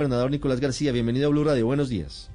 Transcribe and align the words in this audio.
Gobernador 0.00 0.30
Nicolás 0.30 0.60
García, 0.60 0.92
bienvenido 0.92 1.26
a 1.26 1.30
Blue 1.30 1.42
Radio. 1.42 1.66
Buenos 1.66 1.88
días. 1.88 2.30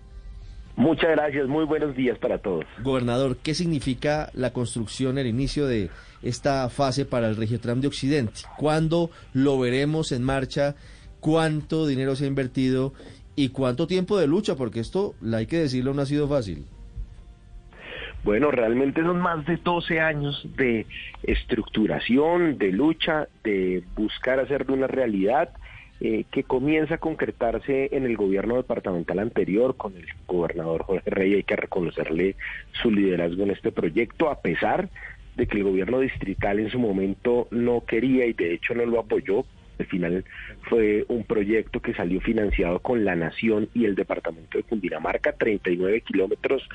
Muchas 0.76 1.12
gracias, 1.12 1.48
muy 1.48 1.64
buenos 1.64 1.96
días 1.96 2.18
para 2.18 2.38
todos. 2.40 2.66
Gobernador, 2.82 3.38
¿qué 3.42 3.54
significa 3.54 4.30
la 4.34 4.52
construcción, 4.52 5.18
el 5.18 5.28
inicio 5.28 5.66
de 5.66 5.90
esta 6.22 6.68
fase 6.68 7.06
para 7.06 7.30
el 7.30 7.38
Regiotram 7.38 7.80
de 7.80 7.88
Occidente? 7.88 8.42
¿Cuándo 8.58 9.12
lo 9.32 9.58
veremos 9.58 10.12
en 10.12 10.24
marcha? 10.24 10.76
¿Cuánto 11.22 11.88
dinero 11.88 12.18
se 12.18 12.26
ha 12.26 12.28
invertido? 12.28 12.92
¿Y 13.38 13.48
cuánto 13.48 13.88
tiempo 13.88 14.18
de 14.18 14.28
lucha? 14.28 14.58
Porque 14.58 14.82
esto, 14.82 15.16
hay 15.34 15.46
que 15.46 15.60
decirlo, 15.60 15.94
no 15.94 16.02
ha 16.02 16.06
sido 16.06 16.28
fácil. 16.28 16.66
Bueno, 18.26 18.52
realmente 18.52 19.02
son 19.04 19.22
más 19.22 19.46
de 19.46 19.56
12 19.56 20.02
años 20.02 20.46
de 20.58 20.86
estructuración, 21.24 22.58
de 22.58 22.74
lucha, 22.74 23.30
de 23.46 23.86
buscar 23.96 24.42
hacer 24.42 24.66
de 24.66 24.74
una 24.74 24.88
realidad 24.88 25.54
eh, 26.06 26.26
que 26.32 26.44
comienza 26.44 26.96
a 26.96 26.98
concretarse 26.98 27.88
en 27.94 28.04
el 28.04 28.18
gobierno 28.18 28.58
departamental 28.58 29.20
anterior 29.20 29.78
con 29.78 29.96
el 29.96 30.06
gobernador 30.28 30.84
Jorge 30.84 31.10
Rey. 31.10 31.36
Hay 31.36 31.44
que 31.44 31.56
reconocerle 31.56 32.36
su 32.74 32.92
liderazgo 32.92 33.44
en 33.44 33.52
este 33.52 33.72
proyecto, 33.72 34.30
a 34.30 34.42
pesar 34.42 34.90
de 35.38 35.48
que 35.48 35.56
el 35.56 35.64
gobierno 35.64 36.02
distrital 36.02 36.60
en 36.60 36.70
su 36.70 36.78
momento 36.78 37.48
no 37.52 37.86
quería 37.86 38.26
y 38.26 38.34
de 38.34 38.54
hecho 38.54 38.76
no 38.76 38.86
lo 38.86 39.00
apoyó. 39.00 39.46
Al 39.80 39.86
final 39.86 40.26
fue 40.64 41.06
un 41.08 41.24
proyecto 41.24 41.80
que 41.80 41.94
salió 41.94 42.20
financiado 42.20 42.80
con 42.80 43.06
la 43.06 43.16
Nación 43.16 43.70
y 43.74 43.86
el 43.86 43.96
Departamento 43.96 44.58
de 44.58 44.66
Cundinamarca, 44.66 45.32
39 45.32 46.02
kilómetros, 46.02 46.68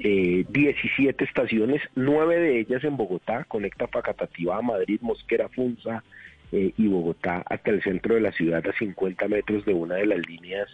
eh, 0.00 0.44
17 0.48 1.22
estaciones, 1.22 1.82
nueve 1.94 2.40
de 2.40 2.58
ellas 2.58 2.82
en 2.82 2.96
Bogotá, 2.96 3.44
conecta 3.44 3.86
Facatativá 3.86 4.60
Madrid, 4.60 4.98
Mosquera, 5.02 5.48
Funza, 5.48 6.02
eh, 6.52 6.72
y 6.76 6.86
Bogotá 6.86 7.42
hasta 7.48 7.70
el 7.70 7.82
centro 7.82 8.14
de 8.14 8.20
la 8.20 8.32
ciudad 8.32 8.62
a 8.66 8.72
50 8.72 9.26
metros 9.28 9.64
de 9.64 9.74
una 9.74 9.96
de 9.96 10.06
las 10.06 10.18
líneas 10.26 10.68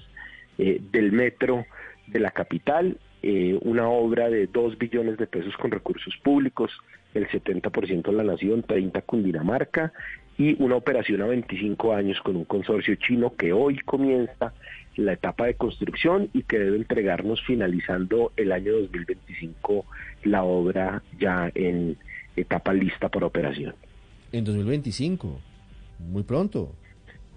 eh, 0.59 0.81
del 0.93 1.13
metro 1.13 1.65
de 2.09 2.21
la 2.21 2.33
capital, 2.33 2.99
eh, 3.23 3.59
una 3.63 3.89
obra 3.89 4.29
de 4.29 4.47
2 4.49 4.77
billones 4.77 5.19
de 5.19 5.27
pesos 5.27 5.57
con 5.57 5.71
recursos 5.71 6.17
públicos, 6.23 6.73
el 7.15 7.29
70% 7.29 8.13
la 8.13 8.25
nación, 8.25 8.63
30 8.63 9.01
Cundinamarca 9.03 9.93
y 10.37 10.61
una 10.63 10.77
operación 10.77 11.23
a 11.23 11.27
25 11.27 11.95
años 11.95 12.21
con 12.23 12.37
un 12.37 12.45
consorcio 12.45 12.95
chino 12.97 13.35
que 13.37 13.53
hoy 13.53 13.79
comienza 13.79 14.53
la 14.97 15.13
etapa 15.13 15.47
de 15.47 15.55
construcción 15.55 16.29
y 16.33 16.43
que 16.43 16.59
debe 16.59 16.77
entregarnos 16.77 17.41
finalizando 17.47 18.33
el 18.37 18.53
año 18.53 18.73
2025 18.73 19.87
la 20.25 20.43
obra 20.43 21.03
ya 21.19 21.51
en 21.55 21.97
etapa 22.37 22.73
lista 22.73 23.09
para 23.09 23.27
operación. 23.27 23.75
En 24.33 24.45
2025 24.45 25.41
muy 25.99 26.23
pronto. 26.23 26.75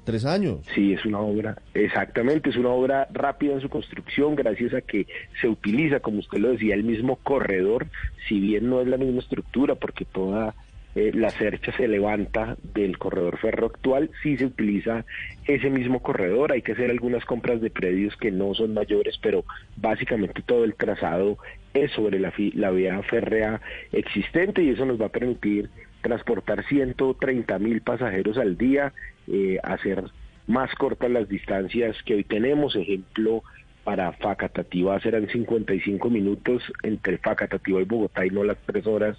Tres 0.03 0.25
años. 0.25 0.65
Sí, 0.73 0.93
es 0.93 1.05
una 1.05 1.19
obra, 1.19 1.61
exactamente, 1.75 2.49
es 2.49 2.55
una 2.55 2.69
obra 2.69 3.07
rápida 3.13 3.53
en 3.53 3.61
su 3.61 3.69
construcción, 3.69 4.35
gracias 4.35 4.73
a 4.73 4.81
que 4.81 5.05
se 5.39 5.47
utiliza, 5.47 5.99
como 5.99 6.19
usted 6.19 6.39
lo 6.39 6.51
decía, 6.51 6.73
el 6.73 6.83
mismo 6.83 7.17
corredor, 7.17 7.85
si 8.27 8.39
bien 8.39 8.67
no 8.67 8.81
es 8.81 8.87
la 8.87 8.97
misma 8.97 9.19
estructura, 9.19 9.75
porque 9.75 10.05
toda 10.05 10.55
eh, 10.95 11.11
la 11.13 11.29
cercha 11.29 11.71
se 11.77 11.87
levanta 11.87 12.57
del 12.73 12.97
corredor 12.97 13.37
ferro 13.37 13.67
actual, 13.67 14.09
sí 14.21 14.37
se 14.37 14.47
utiliza 14.47 15.05
ese 15.45 15.69
mismo 15.69 16.01
corredor, 16.01 16.51
hay 16.51 16.63
que 16.63 16.73
hacer 16.73 16.89
algunas 16.91 17.23
compras 17.23 17.61
de 17.61 17.69
predios 17.69 18.17
que 18.17 18.31
no 18.31 18.53
son 18.55 18.73
mayores, 18.73 19.17
pero 19.21 19.45
básicamente 19.77 20.41
todo 20.41 20.65
el 20.65 20.75
trazado 20.75 21.37
es 21.73 21.91
sobre 21.91 22.19
la, 22.19 22.33
la 22.55 22.71
vía 22.71 23.01
férrea 23.03 23.61
existente 23.93 24.63
y 24.63 24.69
eso 24.69 24.85
nos 24.85 24.99
va 24.99 25.05
a 25.05 25.09
permitir 25.09 25.69
transportar 26.01 26.65
130 26.65 27.59
mil 27.59 27.81
pasajeros 27.81 28.37
al 28.37 28.57
día, 28.57 28.93
eh, 29.27 29.59
hacer 29.63 30.03
más 30.47 30.73
cortas 30.75 31.09
las 31.09 31.29
distancias 31.29 31.95
que 32.03 32.15
hoy 32.15 32.23
tenemos. 32.23 32.75
Ejemplo, 32.75 33.43
para 33.83 34.11
Facatativa 34.13 34.99
serán 34.99 35.27
55 35.27 36.09
minutos 36.09 36.63
entre 36.83 37.17
Facatativa 37.17 37.81
y 37.81 37.85
Bogotá 37.85 38.25
y 38.25 38.29
no 38.29 38.43
las 38.43 38.57
tres 38.65 38.85
horas 38.85 39.17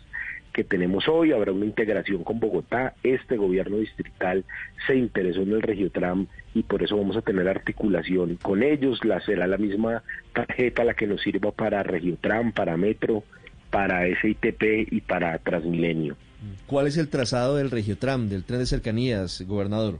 que 0.53 0.65
tenemos 0.65 1.09
hoy. 1.09 1.33
Habrá 1.33 1.53
una 1.53 1.65
integración 1.65 2.23
con 2.25 2.39
Bogotá. 2.39 2.95
Este 3.03 3.37
gobierno 3.37 3.79
distrital 3.79 4.45
se 4.87 4.97
interesó 4.97 5.43
en 5.43 5.53
el 5.53 5.63
Regiotram 5.63 6.27
y 6.55 6.63
por 6.63 6.83
eso 6.83 6.97
vamos 6.97 7.17
a 7.17 7.23
tener 7.23 7.49
articulación 7.49 8.37
con 8.37 8.63
ellos. 8.63 9.05
La 9.05 9.21
será 9.21 9.47
la 9.47 9.59
misma 9.59 10.03
tarjeta 10.33 10.85
la 10.85 10.95
que 10.95 11.07
nos 11.07 11.23
sirva 11.23 11.53
para 11.53 11.83
Regiotram, 11.83 12.53
para 12.53 12.77
Metro, 12.77 13.25
para 13.71 14.05
SITP 14.21 14.93
y 14.93 15.01
para 15.01 15.39
Transmilenio. 15.39 16.17
¿Cuál 16.67 16.87
es 16.87 16.97
el 16.97 17.09
trazado 17.09 17.57
del 17.57 17.71
Regiotram, 17.71 18.29
del 18.29 18.45
tren 18.45 18.61
de 18.61 18.67
cercanías, 18.67 19.43
gobernador? 19.47 19.99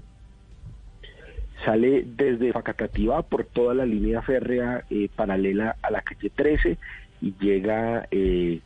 Sale 1.65 2.05
desde 2.05 2.53
Facatativá 2.53 3.23
por 3.23 3.45
toda 3.45 3.75
la 3.75 3.87
línea 3.87 4.23
férrea 4.23 4.85
eh, 4.91 5.09
paralela 5.15 5.77
a 5.81 5.91
la 5.91 6.03
calle 6.03 6.31
13 6.31 6.77
y 7.21 7.35
llega 7.41 8.09
eh, 8.11 8.61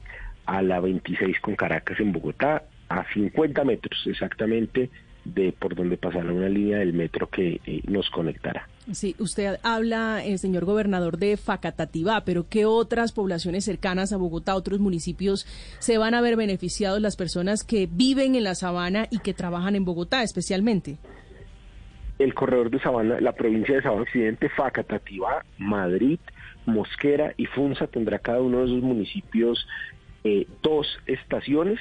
a 0.47 0.63
la 0.63 0.81
26 0.81 1.41
con 1.41 1.57
Caracas 1.57 2.01
en 2.01 2.13
Bogotá, 2.13 2.63
a 2.89 3.05
50 3.13 3.65
metros 3.65 4.01
exactamente 4.07 4.91
de 5.35 5.53
por 5.53 5.75
donde 5.75 5.97
pasará 5.97 6.33
una 6.33 6.49
línea 6.49 6.79
del 6.79 6.93
metro 6.93 7.29
que 7.29 7.61
eh, 7.67 7.83
nos 7.87 8.09
conectará. 8.11 8.69
Sí, 8.93 9.17
usted 9.19 9.59
habla, 9.65 10.25
eh, 10.25 10.39
señor 10.39 10.65
gobernador, 10.65 11.19
de 11.19 11.37
Facatativá, 11.37 12.25
pero 12.25 12.47
¿qué 12.49 12.65
otras 12.67 13.13
poblaciones 13.13 13.65
cercanas 13.65 14.13
a 14.13 14.17
Bogotá, 14.17 14.55
otros 14.55 14.79
municipios, 14.79 15.45
se 15.81 15.99
van 15.99 16.15
a 16.15 16.21
ver 16.21 16.37
beneficiados 16.37 17.01
las 17.01 17.17
personas 17.17 17.65
que 17.65 17.89
viven 17.91 18.37
en 18.37 18.45
la 18.45 18.55
sabana 18.55 19.09
y 19.11 19.19
que 19.19 19.35
trabajan 19.35 19.75
en 19.75 19.85
Bogotá 19.85 20.23
especialmente? 20.23 20.99
El 22.19 22.33
corredor 22.33 22.71
de 22.71 22.81
Sabana, 22.81 23.21
la 23.21 23.33
provincia 23.33 23.75
de 23.75 23.83
Sabana 23.83 24.03
Occidente, 24.03 24.49
Facatativá, 24.49 25.45
Madrid, 25.59 26.19
Mosquera 26.65 27.35
y 27.37 27.47
Funza 27.47 27.89
tendrá 27.89 28.21
cada 28.21 28.41
uno 28.41 28.61
de 28.61 28.67
esos 28.67 28.83
municipios 28.83 29.67
eh, 30.25 30.47
dos 30.63 30.87
estaciones 31.07 31.79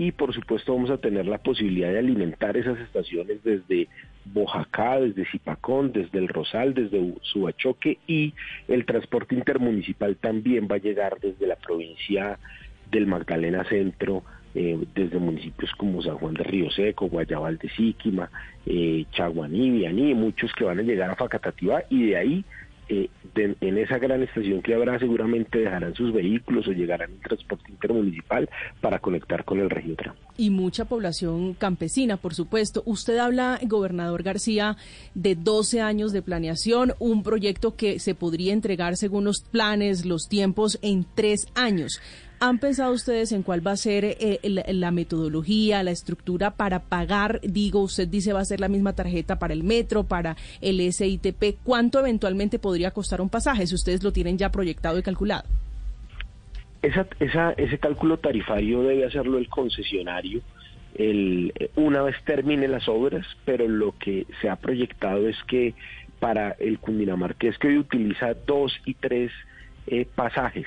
y 0.00 0.12
por 0.12 0.32
supuesto 0.32 0.74
vamos 0.74 0.88
a 0.88 0.96
tener 0.96 1.26
la 1.26 1.36
posibilidad 1.36 1.92
de 1.92 1.98
alimentar 1.98 2.56
esas 2.56 2.78
estaciones 2.80 3.44
desde 3.44 3.86
Bojacá, 4.24 4.98
desde 4.98 5.26
Zipacón, 5.26 5.92
desde 5.92 6.18
el 6.18 6.28
Rosal, 6.28 6.72
desde 6.72 7.12
Subachoque 7.20 7.98
y 8.06 8.32
el 8.66 8.86
transporte 8.86 9.34
intermunicipal 9.34 10.16
también 10.16 10.68
va 10.70 10.76
a 10.76 10.78
llegar 10.78 11.18
desde 11.20 11.46
la 11.46 11.56
provincia 11.56 12.38
del 12.90 13.06
Magdalena 13.06 13.62
Centro, 13.64 14.22
eh, 14.54 14.78
desde 14.94 15.18
municipios 15.18 15.70
como 15.72 16.00
San 16.00 16.16
Juan 16.16 16.32
de 16.32 16.44
Río 16.44 16.70
Seco, 16.70 17.08
Guayabal 17.08 17.58
de 17.58 17.68
Síquima, 17.68 18.30
eh, 18.64 19.04
Chaguaní, 19.12 19.68
Vianí, 19.70 20.14
muchos 20.14 20.50
que 20.54 20.64
van 20.64 20.78
a 20.78 20.82
llegar 20.82 21.10
a 21.10 21.16
Facatativá 21.16 21.82
y 21.90 22.06
de 22.06 22.16
ahí 22.16 22.44
eh, 22.90 23.08
en 23.36 23.78
esa 23.78 23.98
gran 23.98 24.22
estación 24.22 24.62
que 24.62 24.74
habrá 24.74 24.98
seguramente 24.98 25.60
dejarán 25.60 25.94
sus 25.94 26.12
vehículos 26.12 26.66
o 26.66 26.72
llegarán 26.72 27.12
en 27.12 27.20
transporte 27.20 27.70
intermunicipal 27.70 28.50
para 28.80 28.98
conectar 28.98 29.44
con 29.44 29.60
el 29.60 29.70
Regiotram. 29.70 30.16
Y 30.36 30.50
mucha 30.50 30.86
población 30.86 31.54
campesina, 31.54 32.16
por 32.16 32.34
supuesto. 32.34 32.82
Usted 32.86 33.18
habla, 33.18 33.60
gobernador 33.62 34.24
García, 34.24 34.76
de 35.14 35.36
12 35.36 35.80
años 35.80 36.12
de 36.12 36.22
planeación, 36.22 36.94
un 36.98 37.22
proyecto 37.22 37.76
que 37.76 38.00
se 38.00 38.16
podría 38.16 38.52
entregar 38.52 38.96
según 38.96 39.24
los 39.24 39.42
planes, 39.42 40.04
los 40.04 40.28
tiempos, 40.28 40.78
en 40.82 41.06
tres 41.14 41.46
años. 41.54 42.00
¿Han 42.40 42.58
pensado 42.58 42.92
ustedes 42.92 43.32
en 43.32 43.42
cuál 43.42 43.66
va 43.66 43.72
a 43.72 43.76
ser 43.76 44.04
eh, 44.04 44.40
la, 44.44 44.90
metodología, 44.90 45.82
la 45.82 45.90
estructura 45.90 46.50
para 46.52 46.80
pagar? 46.80 47.40
Digo, 47.42 47.80
usted 47.80 48.08
dice 48.08 48.32
va 48.32 48.40
a 48.40 48.44
ser 48.44 48.60
la 48.60 48.68
misma 48.68 48.94
tarjeta 48.94 49.38
para 49.38 49.52
el 49.52 49.62
metro, 49.62 50.04
para 50.04 50.36
el 50.60 50.80
SITP. 50.92 51.58
¿Cuánto 51.62 52.00
eventualmente 52.00 52.58
podría 52.58 52.92
costar 52.92 53.20
un 53.20 53.28
pasaje 53.28 53.66
si 53.66 53.74
ustedes 53.74 54.02
lo 54.02 54.12
tienen 54.12 54.38
ya 54.38 54.50
proyectado 54.50 54.98
y 54.98 55.02
calculado? 55.02 55.44
Esa, 56.82 57.06
esa, 57.20 57.52
ese 57.52 57.78
cálculo 57.78 58.16
tarifario 58.16 58.82
debe 58.82 59.04
hacerlo 59.04 59.36
el 59.36 59.48
concesionario 59.48 60.40
el, 60.94 61.52
una 61.76 62.02
vez 62.02 62.16
termine 62.24 62.68
las 62.68 62.88
obras, 62.88 63.26
pero 63.44 63.68
lo 63.68 63.96
que 63.98 64.26
se 64.40 64.48
ha 64.48 64.56
proyectado 64.56 65.28
es 65.28 65.36
que 65.44 65.74
para 66.18 66.52
el 66.52 66.78
Cundinamarqués 66.78 67.58
que 67.58 67.68
hoy 67.68 67.78
utiliza 67.78 68.34
dos 68.46 68.72
y 68.84 68.94
tres 68.94 69.30
eh, 69.86 70.06
pasajes, 70.14 70.66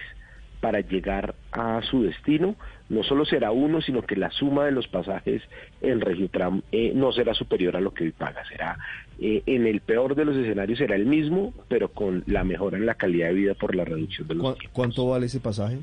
para 0.64 0.80
llegar 0.80 1.36
a 1.52 1.82
su 1.82 2.04
destino, 2.04 2.56
no 2.88 3.04
solo 3.04 3.26
será 3.26 3.52
uno, 3.52 3.82
sino 3.82 4.02
que 4.04 4.16
la 4.16 4.32
suma 4.32 4.64
de 4.64 4.72
los 4.72 4.88
pasajes 4.88 5.42
en 5.82 6.00
Regiotram 6.00 6.62
eh, 6.72 6.94
no 6.96 7.12
será 7.12 7.34
superior 7.34 7.76
a 7.76 7.82
lo 7.82 7.94
que 7.94 8.06
hoy 8.06 8.12
paga, 8.14 8.46
será 8.48 8.78
eh, 9.20 9.44
en 9.46 9.68
el 9.68 9.82
peor 9.82 10.16
de 10.16 10.24
los 10.24 10.38
escenarios 10.38 10.80
será 10.80 10.96
el 10.96 11.06
mismo, 11.06 11.54
pero 11.68 11.90
con 11.90 12.24
la 12.28 12.46
mejora 12.46 12.78
en 12.78 12.86
la 12.86 12.96
calidad 12.96 13.28
de 13.28 13.34
vida 13.34 13.54
por 13.56 13.76
la 13.76 13.84
reducción 13.84 14.26
de 14.30 14.36
los 14.36 14.44
¿Cu- 14.46 14.54
tiempos. 14.58 14.72
¿Cuánto 14.74 15.10
vale 15.10 15.26
ese 15.26 15.42
pasaje? 15.42 15.80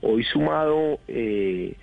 Hoy 0.00 0.24
sumado 0.24 0.98
eh, 1.08 1.74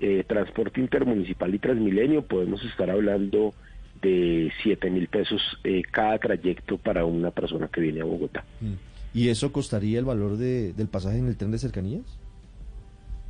eh, 0.00 0.22
transporte 0.28 0.80
intermunicipal 0.80 1.52
y 1.52 1.58
Transmilenio, 1.58 2.22
podemos 2.22 2.64
estar 2.64 2.88
hablando 2.88 3.52
de 4.00 4.52
7 4.62 4.90
mil 4.90 5.08
pesos 5.08 5.42
eh, 5.64 5.82
cada 5.90 6.18
trayecto 6.18 6.78
para 6.78 7.04
una 7.04 7.32
persona 7.32 7.66
que 7.66 7.80
viene 7.80 8.00
a 8.02 8.04
Bogotá. 8.04 8.44
Mm. 8.60 8.74
¿Y 9.16 9.30
eso 9.30 9.50
costaría 9.50 9.98
el 9.98 10.04
valor 10.04 10.36
de- 10.36 10.72
del 10.74 10.88
pasaje 10.88 11.16
en 11.18 11.26
el 11.28 11.36
tren 11.36 11.50
de 11.50 11.58
cercanías? 11.58 12.02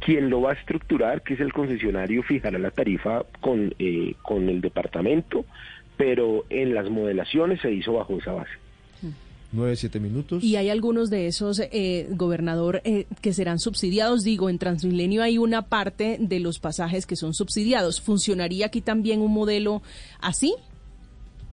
Quien 0.04 0.28
lo 0.30 0.40
va 0.40 0.50
a 0.50 0.54
estructurar, 0.54 1.22
que 1.22 1.34
es 1.34 1.40
el 1.40 1.52
concesionario, 1.52 2.22
fijará 2.24 2.58
la 2.58 2.70
tarifa 2.72 3.24
con, 3.40 3.72
eh, 3.78 4.14
con 4.22 4.48
el 4.48 4.60
departamento, 4.60 5.44
pero 5.96 6.44
en 6.50 6.74
las 6.74 6.90
modelaciones 6.90 7.60
se 7.60 7.72
hizo 7.72 7.92
bajo 7.94 8.18
esa 8.18 8.32
base. 8.32 8.50
Nueve, 9.52 9.76
siete 9.76 10.00
minutos. 10.00 10.42
Y 10.42 10.56
hay 10.56 10.68
algunos 10.70 11.08
de 11.08 11.28
esos, 11.28 11.60
eh, 11.60 12.08
gobernador, 12.10 12.82
eh, 12.84 13.06
que 13.22 13.32
serán 13.32 13.60
subsidiados. 13.60 14.24
Digo, 14.24 14.50
en 14.50 14.58
Transmilenio 14.58 15.22
hay 15.22 15.38
una 15.38 15.62
parte 15.62 16.18
de 16.20 16.40
los 16.40 16.58
pasajes 16.58 17.06
que 17.06 17.14
son 17.14 17.32
subsidiados. 17.32 18.00
¿Funcionaría 18.00 18.66
aquí 18.66 18.80
también 18.80 19.20
un 19.20 19.32
modelo 19.32 19.82
así? 20.20 20.52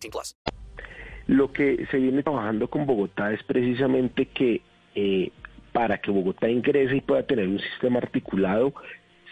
18 0.00 0.10
plus. 0.10 0.36
Lo 1.26 1.52
que 1.52 1.86
se 1.90 1.98
viene 1.98 2.22
trabajando 2.22 2.68
con 2.68 2.86
Bogotá 2.86 3.32
es 3.32 3.42
precisamente 3.42 4.26
que 4.26 4.62
eh, 4.94 5.30
para 5.72 5.98
que 5.98 6.10
Bogotá 6.10 6.48
ingrese 6.48 6.96
y 6.96 7.00
pueda 7.00 7.24
tener 7.24 7.48
un 7.48 7.58
sistema 7.58 7.98
articulado, 7.98 8.72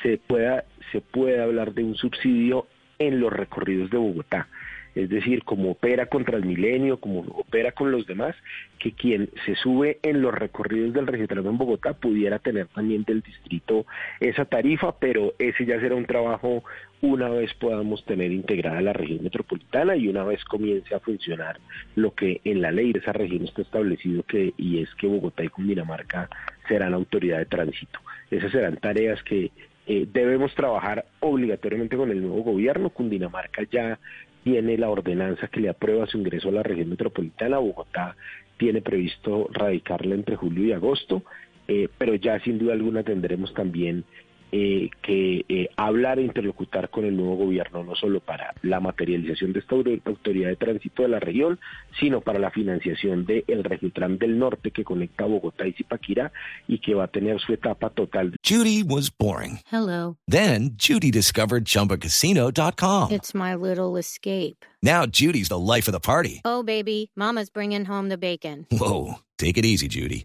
se 0.03 0.19
pueda, 0.19 0.65
se 0.93 1.01
pueda 1.01 1.45
hablar 1.45 1.73
de 1.73 1.85
un 1.85 1.95
subsidio 1.95 2.67
en 2.99 3.21
los 3.21 3.33
recorridos 3.33 3.91
de 3.91 3.99
Bogotá. 3.99 4.49
Es 4.95 5.09
decir, 5.09 5.43
como 5.45 5.73
opera 5.73 6.07
con 6.07 6.25
Transmilenio, 6.25 6.99
como 6.99 7.21
opera 7.21 7.73
con 7.73 7.91
los 7.91 8.07
demás, 8.07 8.37
que 8.79 8.93
quien 8.93 9.31
se 9.45 9.57
sube 9.57 9.99
en 10.03 10.23
los 10.23 10.33
recorridos 10.33 10.93
del 10.93 11.07
Regiotramo 11.07 11.51
en 11.51 11.59
Bogotá 11.59 11.95
pudiera 11.95 12.39
tener 12.39 12.69
también 12.69 13.05
del 13.05 13.23
distrito 13.23 13.87
esa 14.21 14.45
tarifa, 14.45 14.99
pero 14.99 15.35
ese 15.39 15.67
ya 15.67 15.81
será 15.81 15.95
un 15.95 16.07
trabajo 16.07 16.63
una 17.01 17.29
vez 17.29 17.53
podamos 17.55 18.05
tener 18.07 18.33
integrada 18.33 18.81
la 18.81 18.95
región 18.95 19.23
metropolitana 19.23 19.95
y 19.95 20.09
una 20.09 20.25
vez 20.25 20.43
comience 20.45 20.95
a 20.95 21.01
funcionar 21.01 21.61
lo 21.97 22.15
que 22.15 22.41
en 22.45 22.63
la 22.63 22.71
ley 22.71 22.93
de 22.93 23.01
esa 23.01 23.13
región 23.13 23.45
está 23.45 23.61
establecido 23.61 24.23
que 24.23 24.55
y 24.57 24.81
es 24.81 24.89
que 24.95 25.07
Bogotá 25.07 25.45
y 25.45 25.49
Cundinamarca 25.49 26.31
serán 26.67 26.95
autoridad 26.95 27.39
de 27.39 27.47
tránsito. 27.47 28.01
Esas 28.31 28.53
serán 28.53 28.77
tareas 28.79 29.23
que 29.23 29.51
eh, 29.87 30.07
debemos 30.11 30.55
trabajar 30.55 31.05
obligatoriamente 31.21 31.97
con 31.97 32.11
el 32.11 32.23
nuevo 32.23 32.43
gobierno. 32.43 32.89
Cundinamarca 32.89 33.65
ya 33.71 33.99
tiene 34.45 34.79
la 34.79 34.91
ordenanza 34.91 35.49
que 35.49 35.61
le 35.61 35.71
aprueba 35.71 36.07
su 36.07 36.19
ingreso 36.19 36.51
a 36.51 36.53
la 36.53 36.63
región 36.63 36.91
metropolitana. 36.91 37.59
Bogotá 37.59 38.15
tiene 38.59 38.83
previsto 38.83 39.49
radicarla 39.53 40.15
entre 40.15 40.37
julio 40.37 40.65
y 40.65 40.73
agosto, 40.73 41.23
eh, 41.67 41.89
pero 41.99 42.15
ya 42.15 42.39
sin 42.41 42.59
duda 42.59 42.75
alguna 42.75 43.03
tendremos 43.03 43.53
también 43.55 44.05
eh, 44.53 44.91
que 45.03 45.45
eh, 45.49 45.69
hablar 45.77 46.19
e 46.19 46.23
interlocutar 46.23 46.89
con 46.91 47.05
el 47.05 47.17
nuevo 47.17 47.37
gobierno, 47.37 47.83
no 47.85 47.95
solo 47.97 48.21
para 48.21 48.55
la 48.63 48.79
materialización 48.81 49.53
de 49.53 49.59
esta 49.61 49.75
autor- 49.75 50.01
autoridad 50.05 50.49
de 50.49 50.57
tránsito 50.57 51.03
de 51.03 51.09
la 51.09 51.19
región, 51.21 51.59
sino 51.99 52.21
para 52.21 52.39
la 52.39 52.51
financiación 52.51 53.27
del 53.27 53.45
el 53.49 53.65
Regiotram 53.65 54.17
del 54.19 54.39
Norte 54.39 54.71
que 54.71 54.85
conecta 54.85 55.25
Bogotá 55.25 55.67
y 55.67 55.73
Zipaquirá 55.73 56.33
y 56.69 56.79
que 56.79 56.95
va 56.95 57.05
a 57.05 57.09
tener 57.09 57.41
su 57.41 57.53
etapa 57.53 57.91
total 57.91 58.35
Judy 58.45 58.83
was 58.83 59.11
boring. 59.11 59.59
Hello. 59.71 60.17
Then 60.29 60.77
Judy 60.77 61.11
discovered 61.11 61.65
ChumbaCasino.com. 61.65 63.11
It's 63.13 63.35
my 63.35 63.55
little 63.55 63.97
escape. 63.97 64.65
Now 64.83 65.07
Judy's 65.07 65.49
the 65.49 65.59
life 65.59 65.89
of 65.89 65.93
the 65.93 66.01
party. 66.01 66.41
Oh, 66.45 66.63
baby, 66.63 67.11
Mama's 67.17 67.51
bringing 67.51 67.85
home 67.87 68.09
the 68.09 68.19
bacon. 68.19 68.67
Whoa, 68.71 69.15
take 69.39 69.57
it 69.59 69.65
easy, 69.65 69.89
Judy. 69.89 70.25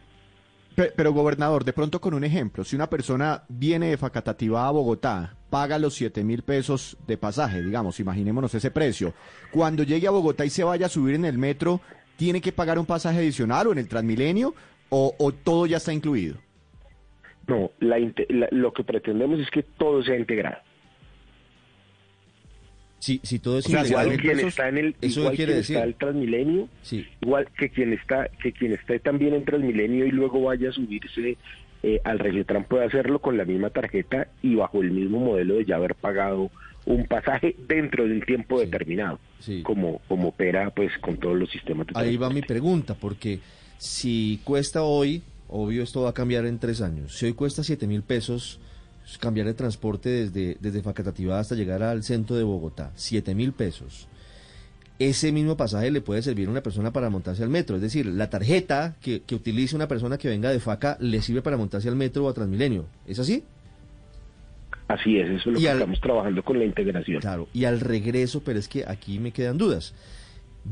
Pe- 0.75 0.93
Pero, 0.95 1.11
gobernador, 1.13 1.65
de 1.65 1.73
pronto 1.73 1.99
con 1.99 2.13
un 2.13 2.23
ejemplo, 2.23 2.63
si 2.63 2.75
una 2.75 2.89
persona 2.89 3.43
viene 3.49 3.89
de 3.89 3.97
Facatativá 3.97 4.67
a 4.67 4.71
Bogotá, 4.71 5.35
paga 5.49 5.77
los 5.77 5.93
7 5.95 6.23
mil 6.23 6.43
pesos 6.43 6.97
de 7.07 7.17
pasaje, 7.17 7.61
digamos, 7.61 7.99
imaginémonos 7.99 8.53
ese 8.55 8.71
precio, 8.71 9.13
cuando 9.51 9.83
llegue 9.83 10.07
a 10.07 10.11
Bogotá 10.11 10.45
y 10.45 10.49
se 10.49 10.63
vaya 10.63 10.85
a 10.85 10.89
subir 10.89 11.15
en 11.15 11.25
el 11.25 11.37
metro, 11.37 11.81
¿tiene 12.15 12.39
que 12.39 12.53
pagar 12.53 12.79
un 12.79 12.85
pasaje 12.85 13.17
adicional 13.19 13.67
o 13.67 13.71
en 13.73 13.79
el 13.79 13.89
Transmilenio 13.89 14.53
o, 14.89 15.13
o 15.19 15.31
todo 15.33 15.65
ya 15.65 15.77
está 15.77 15.91
incluido? 15.91 16.37
No, 17.47 17.71
la 17.79 17.97
la- 18.29 18.47
lo 18.51 18.71
que 18.71 18.83
pretendemos 18.85 19.39
es 19.41 19.49
que 19.51 19.63
todo 19.63 20.01
sea 20.03 20.17
integrado. 20.17 20.57
Si, 23.01 23.19
si 23.23 23.39
todo 23.39 23.57
es 23.57 23.65
O 23.65 23.69
sea, 23.69 23.83
igual 23.85 24.09
quien 24.21 24.33
pesos, 24.35 24.49
está 24.49 24.69
en 24.69 24.77
el 24.77 24.95
eso 25.01 25.21
igual 25.21 25.35
quiere 25.35 25.51
quien 25.53 25.57
decir. 25.61 25.75
está 25.77 25.87
el 25.87 25.95
Transmilenio, 25.95 26.69
Sí. 26.83 27.05
igual 27.21 27.47
que 27.57 27.69
quien 27.69 27.93
está 27.93 28.29
que 28.43 28.51
quien 28.51 28.73
esté 28.73 28.99
también 28.99 29.33
en 29.33 29.43
Transmilenio 29.43 30.05
y 30.05 30.11
luego 30.11 30.43
vaya 30.43 30.69
a 30.69 30.71
subirse 30.71 31.35
eh, 31.83 31.99
al 32.03 32.19
Regiotram 32.19 32.63
puede 32.63 32.85
hacerlo 32.85 33.17
con 33.19 33.37
la 33.37 33.43
misma 33.45 33.71
tarjeta 33.71 34.27
y 34.43 34.53
bajo 34.53 34.83
el 34.83 34.91
mismo 34.91 35.19
modelo 35.19 35.55
de 35.55 35.65
ya 35.65 35.77
haber 35.77 35.95
pagado 35.95 36.51
un 36.85 37.05
pasaje 37.07 37.55
dentro 37.67 38.05
de 38.05 38.11
un 38.13 38.21
tiempo 38.21 38.59
Sí. 38.59 38.65
determinado, 38.65 39.19
Sí. 39.39 39.63
como 39.63 39.99
como 40.07 40.27
opera 40.27 40.69
pues 40.69 40.91
con 40.99 41.17
todos 41.17 41.35
los 41.39 41.49
sistemas 41.49 41.87
de 41.87 41.93
Ahí 41.95 42.17
va 42.17 42.29
mi 42.29 42.43
pregunta, 42.43 42.93
porque 42.93 43.39
si 43.79 44.39
cuesta 44.43 44.83
hoy, 44.83 45.23
obvio 45.47 45.81
esto 45.81 46.03
va 46.03 46.11
a 46.11 46.13
cambiar 46.13 46.45
en 46.45 46.59
tres 46.59 46.81
años, 46.81 47.17
si 47.17 47.25
hoy 47.25 47.33
cuesta 47.33 47.63
7 47.63 47.87
mil 47.87 48.03
pesos 48.03 48.59
cambiar 49.19 49.47
de 49.47 49.53
transporte 49.53 50.09
desde, 50.09 50.57
desde 50.59 50.81
Facatativá 50.81 51.39
hasta 51.39 51.55
llegar 51.55 51.83
al 51.83 52.03
centro 52.03 52.35
de 52.35 52.43
Bogotá, 52.43 52.91
7 52.95 53.35
mil 53.35 53.53
pesos, 53.53 54.07
ese 54.99 55.31
mismo 55.31 55.57
pasaje 55.57 55.89
le 55.89 56.01
puede 56.01 56.21
servir 56.21 56.47
a 56.47 56.51
una 56.51 56.61
persona 56.61 56.93
para 56.93 57.09
montarse 57.09 57.41
al 57.43 57.49
metro, 57.49 57.75
es 57.75 57.81
decir, 57.81 58.05
la 58.05 58.29
tarjeta 58.29 58.95
que, 59.01 59.21
que 59.23 59.33
utilice 59.35 59.75
una 59.75 59.87
persona 59.87 60.17
que 60.17 60.27
venga 60.29 60.49
de 60.51 60.59
Faca 60.59 60.95
le 60.99 61.21
sirve 61.21 61.41
para 61.41 61.57
montarse 61.57 61.89
al 61.89 61.95
metro 61.95 62.25
o 62.25 62.29
a 62.29 62.33
Transmilenio, 62.33 62.85
¿es 63.07 63.17
así? 63.19 63.43
Así 64.87 65.17
es, 65.17 65.29
eso 65.29 65.49
es 65.49 65.53
lo 65.53 65.59
Y 65.59 65.63
que 65.63 65.69
al- 65.69 65.77
estamos 65.77 66.01
trabajando 66.01 66.43
con 66.43 66.59
la 66.59 66.65
integración. 66.65 67.19
Claro, 67.21 67.47
y 67.53 67.65
al 67.65 67.79
regreso, 67.79 68.41
pero 68.43 68.59
es 68.59 68.67
que 68.67 68.85
aquí 68.87 69.19
me 69.19 69.31
quedan 69.31 69.57
dudas. 69.57 69.93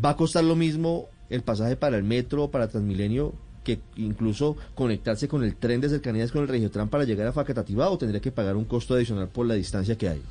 ¿Va 0.03 0.11
a 0.11 0.15
costar 0.15 0.43
lo 0.43 0.55
mismo 0.55 1.07
el 1.29 1.41
pasaje 1.41 1.75
para 1.75 1.97
el 1.97 2.03
metro 2.03 2.43
o 2.43 2.51
para 2.51 2.67
Transmilenio 2.67 3.33
que 3.63 3.79
incluso 3.97 4.55
conectarse 4.75 5.27
con 5.27 5.43
el 5.43 5.55
tren 5.55 5.81
de 5.81 5.89
cercanías 5.89 6.31
con 6.31 6.41
el 6.43 6.47
Regiotram 6.47 6.89
para 6.89 7.03
llegar 7.03 7.27
a 7.27 7.31
Facatativá 7.33 7.89
o 7.89 7.97
tendría 7.97 8.21
que 8.21 8.31
pagar 8.31 8.55
un 8.55 8.65
costo 8.65 8.95
adicional 8.95 9.27
por 9.29 9.45
la 9.47 9.55
distancia 9.55 9.97
que 9.97 10.09
hay? 10.09 10.21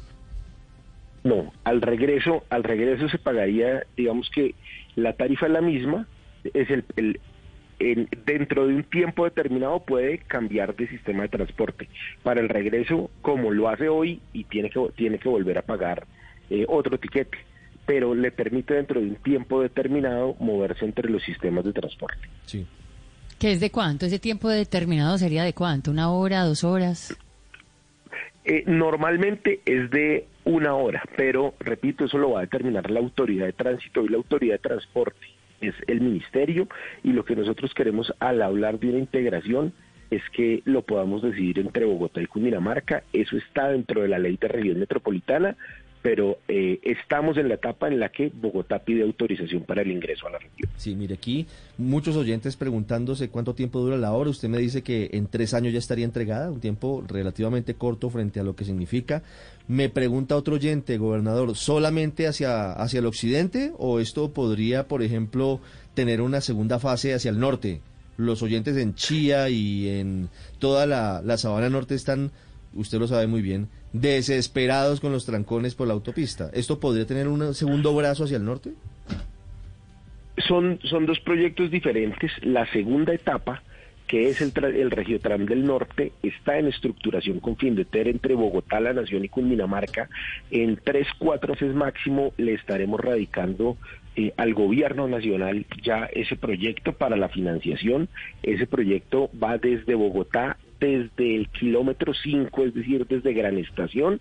No, 1.24 1.52
al 1.64 1.80
regreso, 1.82 2.44
al 2.48 2.64
regreso 2.64 3.08
se 3.08 3.18
pagaría, 3.18 3.84
digamos 3.96 4.30
que 4.30 4.54
la 4.96 5.12
tarifa 5.14 5.46
es 5.46 5.52
la 5.52 5.60
misma, 5.60 6.06
es 6.54 6.70
el, 6.70 6.84
el- 6.96 7.20
en- 7.80 8.08
dentro 8.26 8.66
de 8.66 8.74
un 8.74 8.84
tiempo 8.84 9.24
determinado 9.24 9.80
puede 9.80 10.18
cambiar 10.18 10.74
de 10.74 10.88
sistema 10.88 11.22
de 11.22 11.28
transporte. 11.28 11.88
Para 12.22 12.40
el 12.40 12.48
regreso, 12.48 13.10
como 13.22 13.50
lo 13.52 13.68
hace 13.68 13.88
hoy, 13.88 14.20
y 14.32 14.44
tiene 14.44 14.70
que 14.70 14.80
tiene 14.96 15.18
que 15.18 15.28
volver 15.28 15.58
a 15.58 15.62
pagar 15.62 16.06
eh, 16.50 16.64
otro 16.68 16.98
tiquete, 16.98 17.38
pero 17.86 18.14
le 18.14 18.32
permite 18.32 18.74
dentro 18.74 19.00
de 19.00 19.06
un 19.06 19.14
tiempo 19.16 19.60
determinado 19.62 20.34
moverse 20.40 20.84
entre 20.84 21.08
los 21.10 21.22
sistemas 21.22 21.64
de 21.64 21.72
transporte. 21.72 22.18
Sí. 22.46 22.66
¿Qué 23.38 23.52
es 23.52 23.60
de 23.60 23.70
cuánto? 23.70 24.06
¿Ese 24.06 24.18
tiempo 24.18 24.48
determinado 24.48 25.16
sería 25.16 25.44
de 25.44 25.52
cuánto? 25.52 25.90
¿Una 25.92 26.10
hora, 26.10 26.44
dos 26.44 26.64
horas? 26.64 27.16
Eh, 28.44 28.64
normalmente 28.66 29.60
es 29.64 29.90
de 29.90 30.26
una 30.44 30.74
hora, 30.74 31.02
pero 31.16 31.54
repito, 31.60 32.06
eso 32.06 32.18
lo 32.18 32.32
va 32.32 32.38
a 32.40 32.42
determinar 32.42 32.90
la 32.90 33.00
autoridad 33.00 33.46
de 33.46 33.52
tránsito 33.52 34.04
y 34.04 34.08
la 34.08 34.16
autoridad 34.16 34.54
de 34.54 34.60
transporte 34.60 35.26
es 35.60 35.74
el 35.86 36.00
ministerio 36.00 36.68
y 37.04 37.12
lo 37.12 37.24
que 37.24 37.36
nosotros 37.36 37.74
queremos 37.74 38.12
al 38.18 38.42
hablar 38.42 38.78
de 38.78 38.88
una 38.88 38.98
integración 38.98 39.72
es 40.10 40.22
que 40.32 40.62
lo 40.64 40.82
podamos 40.82 41.22
decidir 41.22 41.58
entre 41.58 41.84
Bogotá 41.84 42.22
y 42.22 42.26
Cundinamarca. 42.26 43.02
Eso 43.12 43.36
está 43.36 43.68
dentro 43.68 44.02
de 44.02 44.08
la 44.08 44.18
ley 44.18 44.38
de 44.40 44.48
región 44.48 44.78
metropolitana, 44.80 45.56
pero 46.08 46.38
eh, 46.48 46.80
estamos 46.84 47.36
en 47.36 47.50
la 47.50 47.56
etapa 47.56 47.86
en 47.86 48.00
la 48.00 48.08
que 48.08 48.32
Bogotá 48.34 48.78
pide 48.78 49.02
autorización 49.02 49.64
para 49.64 49.82
el 49.82 49.90
ingreso 49.90 50.26
a 50.26 50.30
la 50.30 50.38
región. 50.38 50.70
Sí, 50.78 50.94
mire, 50.94 51.16
aquí 51.16 51.46
muchos 51.76 52.16
oyentes 52.16 52.56
preguntándose 52.56 53.28
cuánto 53.28 53.54
tiempo 53.54 53.80
dura 53.80 53.98
la 53.98 54.14
obra. 54.14 54.30
Usted 54.30 54.48
me 54.48 54.56
dice 54.56 54.82
que 54.82 55.10
en 55.12 55.26
tres 55.26 55.52
años 55.52 55.74
ya 55.74 55.78
estaría 55.78 56.06
entregada, 56.06 56.50
un 56.50 56.60
tiempo 56.60 57.04
relativamente 57.06 57.74
corto 57.74 58.08
frente 58.08 58.40
a 58.40 58.42
lo 58.42 58.56
que 58.56 58.64
significa. 58.64 59.22
Me 59.66 59.90
pregunta 59.90 60.34
otro 60.34 60.54
oyente, 60.54 60.96
gobernador, 60.96 61.54
¿solamente 61.54 62.26
hacia, 62.26 62.72
hacia 62.72 63.00
el 63.00 63.06
occidente 63.06 63.72
o 63.76 64.00
esto 64.00 64.32
podría, 64.32 64.88
por 64.88 65.02
ejemplo, 65.02 65.60
tener 65.92 66.22
una 66.22 66.40
segunda 66.40 66.78
fase 66.78 67.12
hacia 67.12 67.30
el 67.30 67.38
norte? 67.38 67.82
Los 68.16 68.42
oyentes 68.42 68.78
en 68.78 68.94
Chía 68.94 69.50
y 69.50 69.90
en 69.90 70.30
toda 70.58 70.86
la, 70.86 71.20
la 71.22 71.36
sabana 71.36 71.68
norte 71.68 71.94
están, 71.94 72.30
usted 72.74 72.98
lo 72.98 73.06
sabe 73.06 73.26
muy 73.26 73.42
bien, 73.42 73.68
desesperados 73.92 75.00
con 75.00 75.12
los 75.12 75.26
trancones 75.26 75.74
por 75.74 75.86
la 75.86 75.94
autopista. 75.94 76.50
¿Esto 76.52 76.78
podría 76.78 77.06
tener 77.06 77.28
un 77.28 77.54
segundo 77.54 77.94
brazo 77.94 78.24
hacia 78.24 78.36
el 78.36 78.44
norte? 78.44 78.72
Son, 80.46 80.78
son 80.84 81.06
dos 81.06 81.18
proyectos 81.20 81.70
diferentes. 81.70 82.30
La 82.42 82.70
segunda 82.70 83.12
etapa, 83.12 83.62
que 84.06 84.28
es 84.28 84.40
el, 84.40 84.52
el 84.64 84.90
Regiotram 84.90 85.46
del 85.46 85.64
Norte, 85.64 86.12
está 86.22 86.58
en 86.58 86.68
estructuración 86.68 87.40
con 87.40 87.56
fin 87.56 87.74
de 87.74 87.84
tener 87.84 88.08
entre 88.08 88.34
Bogotá, 88.34 88.80
La 88.80 88.92
Nación 88.92 89.24
y 89.24 89.28
Cundinamarca. 89.28 90.08
En 90.50 90.78
tres, 90.82 91.08
cuatro 91.18 91.54
meses 91.54 91.74
máximo 91.74 92.32
le 92.36 92.54
estaremos 92.54 93.00
radicando 93.00 93.76
eh, 94.16 94.32
al 94.36 94.54
gobierno 94.54 95.08
nacional 95.08 95.66
ya 95.82 96.04
ese 96.06 96.36
proyecto 96.36 96.92
para 96.92 97.16
la 97.16 97.28
financiación. 97.28 98.08
Ese 98.42 98.66
proyecto 98.66 99.30
va 99.42 99.58
desde 99.58 99.94
Bogotá 99.94 100.56
desde 100.80 101.36
el 101.36 101.48
kilómetro 101.48 102.12
5, 102.14 102.64
es 102.64 102.74
decir, 102.74 103.06
desde 103.06 103.32
Gran 103.32 103.58
Estación 103.58 104.20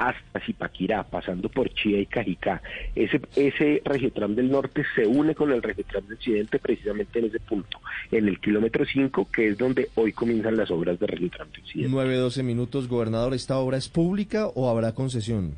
hasta 0.00 0.40
Zipaquirá, 0.40 1.02
pasando 1.02 1.50
por 1.50 1.68
Chía 1.74 2.00
y 2.00 2.06
Cajicá. 2.06 2.62
Ese, 2.94 3.20
ese 3.36 3.82
del 3.84 4.50
Norte 4.50 4.82
se 4.94 5.06
une 5.06 5.34
con 5.34 5.52
el 5.52 5.62
Regiotram 5.62 6.06
del 6.06 6.16
Occidente 6.16 6.58
precisamente 6.58 7.18
en 7.18 7.26
ese 7.26 7.38
punto, 7.38 7.78
en 8.10 8.26
el 8.26 8.40
kilómetro 8.40 8.86
5, 8.86 9.28
que 9.30 9.48
es 9.48 9.58
donde 9.58 9.88
hoy 9.96 10.12
comienzan 10.12 10.56
las 10.56 10.70
obras 10.70 10.98
de 10.98 11.06
Regiotram 11.06 11.50
del 11.50 11.60
Occidente. 11.60 11.94
9-12 11.94 12.42
minutos, 12.42 12.88
gobernador, 12.88 13.34
¿esta 13.34 13.58
obra 13.58 13.76
es 13.76 13.90
pública 13.90 14.46
o 14.46 14.70
habrá 14.70 14.94
concesión? 14.94 15.56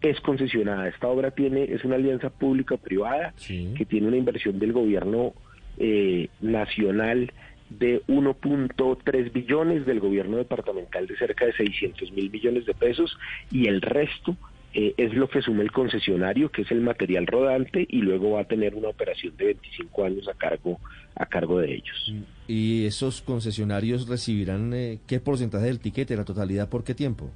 Es 0.00 0.18
concesionada. 0.20 0.88
Esta 0.88 1.08
obra 1.08 1.30
tiene 1.30 1.64
es 1.64 1.84
una 1.84 1.96
alianza 1.96 2.30
pública-privada 2.30 3.34
que 3.46 3.84
tiene 3.84 4.08
una 4.08 4.16
inversión 4.16 4.58
del 4.58 4.72
gobierno 4.72 5.34
eh, 5.76 6.28
nacional 6.40 7.30
de 7.70 8.02
1.3 8.06 9.32
billones, 9.32 9.86
del 9.86 10.00
gobierno 10.00 10.36
departamental 10.36 11.06
de 11.06 11.16
cerca 11.16 11.46
de 11.46 11.52
600 11.52 12.12
mil 12.12 12.30
millones 12.30 12.66
de 12.66 12.74
pesos 12.74 13.16
y 13.50 13.68
el 13.68 13.80
resto 13.80 14.36
eh, 14.72 14.94
es 14.96 15.14
lo 15.14 15.28
que 15.28 15.42
suma 15.42 15.62
el 15.62 15.72
concesionario, 15.72 16.50
que 16.50 16.62
es 16.62 16.70
el 16.70 16.80
material 16.80 17.26
rodante 17.26 17.84
y 17.88 18.02
luego 18.02 18.32
va 18.32 18.42
a 18.42 18.44
tener 18.44 18.74
una 18.74 18.88
operación 18.88 19.36
de 19.36 19.46
25 19.46 20.04
años 20.04 20.28
a 20.28 20.34
cargo 20.34 20.78
a 21.16 21.26
cargo 21.26 21.58
de 21.58 21.74
ellos. 21.74 22.14
¿Y 22.46 22.86
esos 22.86 23.20
concesionarios 23.20 24.08
recibirán 24.08 24.72
eh, 24.72 25.00
qué 25.06 25.18
porcentaje 25.20 25.66
del 25.66 25.80
tiquete, 25.80 26.16
la 26.16 26.24
totalidad, 26.24 26.68
por 26.68 26.84
qué 26.84 26.94
tiempo? 26.94 27.30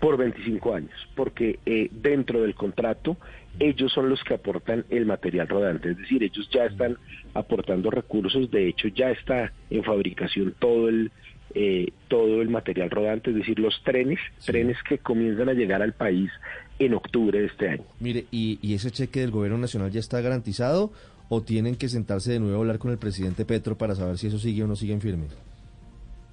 Por 0.00 0.16
25 0.16 0.74
años, 0.74 1.08
porque 1.14 1.58
eh, 1.66 1.88
dentro 1.92 2.40
del 2.40 2.54
contrato 2.54 3.18
ellos 3.58 3.92
son 3.92 4.08
los 4.08 4.22
que 4.24 4.34
aportan 4.34 4.84
el 4.90 5.06
material 5.06 5.48
rodante, 5.48 5.90
es 5.90 5.98
decir, 5.98 6.22
ellos 6.22 6.48
ya 6.52 6.64
están 6.64 6.96
aportando 7.34 7.90
recursos, 7.90 8.50
de 8.50 8.68
hecho 8.68 8.88
ya 8.88 9.10
está 9.10 9.52
en 9.70 9.84
fabricación 9.84 10.54
todo 10.58 10.88
el 10.88 11.10
eh, 11.52 11.92
todo 12.06 12.42
el 12.42 12.48
material 12.48 12.90
rodante, 12.90 13.30
es 13.30 13.36
decir, 13.36 13.58
los 13.58 13.82
trenes, 13.82 14.20
trenes 14.44 14.76
que 14.88 14.98
comienzan 14.98 15.48
a 15.48 15.52
llegar 15.52 15.82
al 15.82 15.94
país 15.94 16.30
en 16.78 16.94
octubre 16.94 17.40
de 17.40 17.46
este 17.46 17.70
año. 17.70 17.82
Mire, 17.98 18.26
¿y, 18.30 18.60
¿y 18.62 18.74
ese 18.74 18.92
cheque 18.92 19.20
del 19.20 19.32
gobierno 19.32 19.58
nacional 19.58 19.90
ya 19.90 19.98
está 19.98 20.20
garantizado 20.20 20.92
o 21.28 21.42
tienen 21.42 21.74
que 21.74 21.88
sentarse 21.88 22.32
de 22.32 22.40
nuevo 22.40 22.56
a 22.56 22.60
hablar 22.60 22.78
con 22.78 22.92
el 22.92 22.98
presidente 22.98 23.44
Petro 23.44 23.76
para 23.76 23.96
saber 23.96 24.16
si 24.18 24.28
eso 24.28 24.38
sigue 24.38 24.62
o 24.62 24.68
no 24.68 24.76
sigue 24.76 24.92
en 24.92 25.00
firme? 25.00 25.26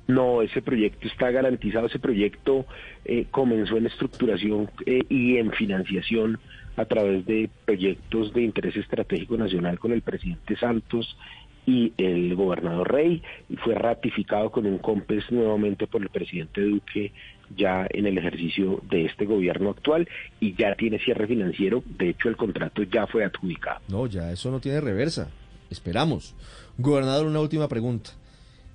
No, 0.08 0.42
ese 0.42 0.62
proyecto 0.62 1.08
está 1.08 1.32
garantizado, 1.32 1.88
ese 1.88 2.00
proyecto 2.00 2.66
eh, 3.04 3.26
comenzó 3.30 3.76
en 3.78 3.88
estructuración 3.88 4.70
eh, 4.86 5.02
y 5.10 5.38
en 5.38 5.52
financiación 5.52 6.40
a 6.77 6.86
través 6.86 7.25
de 7.25 7.50
proyectos 7.65 8.34
de 8.34 8.43
interés 8.43 8.77
estratégico 8.77 9.36
nacional 9.36 9.79
con 9.79 9.91
el 9.91 10.01
presidente 10.01 10.55
Santos 10.55 11.17
y 11.65 11.91
el 11.98 12.34
gobernador 12.36 12.89
Rey 12.89 13.22
y 13.50 13.57
fue 13.57 13.75
ratificado 13.75 14.51
con 14.51 14.65
un 14.65 14.77
COMPES 14.77 15.31
nuevamente 15.31 15.86
por 15.86 16.01
el 16.01 16.10
presidente 16.10 16.62
Duque 16.62 17.12
ya 17.55 17.86
en 17.89 18.07
el 18.07 18.17
ejercicio 18.17 18.81
de 18.89 19.05
este 19.05 19.25
gobierno 19.25 19.72
actual 19.72 20.07
y 20.39 20.55
ya 20.55 20.75
tiene 20.75 21.00
cierre 21.00 21.27
financiero, 21.27 21.84
de 21.86 22.10
hecho 22.10 22.29
el 22.29 22.38
contrato 22.38 22.84
ya 22.84 23.05
fue 23.07 23.25
adjudicado. 23.25 23.81
No, 23.89 24.07
ya 24.07 24.31
eso 24.31 24.50
no 24.50 24.60
tiene 24.60 24.81
reversa, 24.81 25.29
esperamos. 25.69 26.36
Gobernador, 26.77 27.27
una 27.27 27.41
última 27.41 27.67
pregunta 27.67 28.12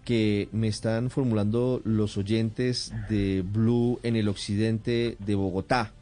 que 0.05 0.49
me 0.53 0.69
están 0.69 1.11
formulando 1.11 1.81
los 1.85 2.17
oyentes 2.19 2.93
de 3.09 3.43
Blue 3.43 4.01
en 4.03 4.17
el 4.17 4.29
occidente 4.29 5.17
de 5.19 5.35
Bogotá. 5.35 5.93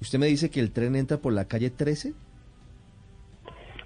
¿Usted 0.00 0.18
me 0.18 0.26
dice 0.26 0.50
que 0.50 0.60
el 0.60 0.70
tren 0.70 0.96
entra 0.96 1.18
por 1.18 1.32
la 1.32 1.46
calle 1.46 1.70
13? 1.70 2.14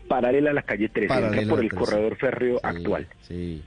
Paralela 0.09 0.51
a 0.51 0.55
la 0.55 0.63
calle 0.63 0.89
13, 0.89 1.15
entra 1.15 1.43
por 1.49 1.61
el 1.61 1.73
corredor 1.73 2.17
férreo 2.17 2.61
actual. 2.63 3.09
Sí. 3.23 3.63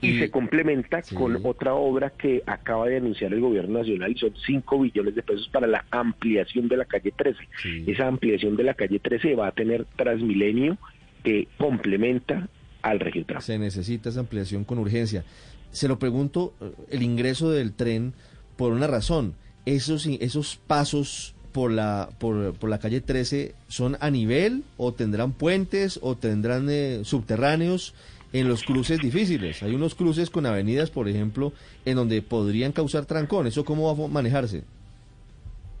Y, 0.00 0.18
se 0.20 0.30
complementa 0.30 1.02
con 1.12 1.44
otra 1.44 1.74
obra 1.74 2.10
que 2.10 2.44
acaba 2.46 2.86
de 2.86 2.98
anunciar 2.98 3.32
el 3.32 3.40
gobierno 3.40 3.80
nacional 3.80 4.12
y 4.12 4.18
son 4.18 4.32
5 4.46 4.80
billones 4.80 5.16
de 5.16 5.24
pesos 5.24 5.48
para 5.48 5.66
la 5.66 5.86
ampliación 5.90 6.68
de 6.68 6.76
la 6.76 6.84
calle 6.84 7.12
13. 7.16 7.38
Esa 7.88 8.06
ampliación 8.06 8.54
de 8.56 8.62
la 8.62 8.74
calle 8.74 9.00
13 9.00 9.34
va 9.34 9.48
a 9.48 9.52
tener 9.52 9.86
Transmilenio 9.96 10.78
que 11.24 11.48
complementa 11.58 12.48
al 12.82 13.00
Regiotram. 13.00 13.42
Se 13.42 13.58
necesita 13.58 14.10
esa 14.10 14.20
ampliación 14.20 14.62
con 14.62 14.78
urgencia. 14.78 15.24
Se 15.72 15.88
lo 15.88 15.98
pregunto, 15.98 16.54
eh, 16.60 16.70
el 16.90 17.02
ingreso 17.02 17.50
del 17.50 17.72
tren 17.72 18.14
por 18.56 18.72
una 18.72 18.86
razón. 18.86 19.34
Esos, 19.66 20.06
esos 20.06 20.60
pasos 20.64 21.34
por 21.58 21.72
la, 21.72 22.10
por, 22.20 22.54
por, 22.54 22.70
la 22.70 22.78
calle 22.78 23.00
13 23.00 23.52
son 23.66 23.96
a 24.00 24.10
nivel 24.10 24.62
o 24.76 24.92
tendrán 24.92 25.32
puentes 25.32 25.98
o 26.00 26.14
tendrán 26.14 26.68
eh, 26.70 27.00
subterráneos 27.02 27.96
en 28.32 28.46
los 28.46 28.62
cruces 28.62 29.00
difíciles. 29.00 29.60
Hay 29.64 29.74
unos 29.74 29.96
cruces 29.96 30.30
con 30.30 30.46
avenidas, 30.46 30.92
por 30.92 31.08
ejemplo, 31.08 31.52
en 31.84 31.96
donde 31.96 32.22
podrían 32.22 32.70
causar 32.70 33.06
trancón. 33.06 33.48
¿Eso 33.48 33.64
cómo 33.64 33.92
va 33.92 34.04
a 34.04 34.08
manejarse? 34.08 34.62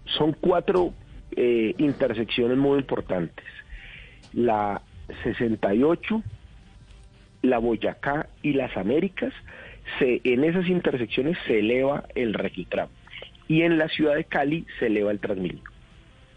Son 0.04 0.32
cuatro 0.40 0.94
eh, 1.36 1.76
intersecciones 1.78 2.58
muy 2.58 2.80
importantes. 2.80 3.44
La 4.32 4.82
68, 5.22 6.24
la 7.42 7.58
Boyacá 7.58 8.30
y 8.42 8.54
las 8.54 8.76
Américas, 8.76 9.32
en 10.00 10.42
esas 10.42 10.66
intersecciones 10.66 11.38
se 11.46 11.60
eleva 11.60 12.02
el 12.16 12.34
Regiotram 12.34 12.88
y 13.48 13.62
en 13.62 13.78
la 13.78 13.88
ciudad 13.88 14.14
de 14.14 14.24
Cali 14.24 14.66
se 14.78 14.86
eleva 14.86 15.10
el 15.10 15.18
Transmilenio. 15.18 15.64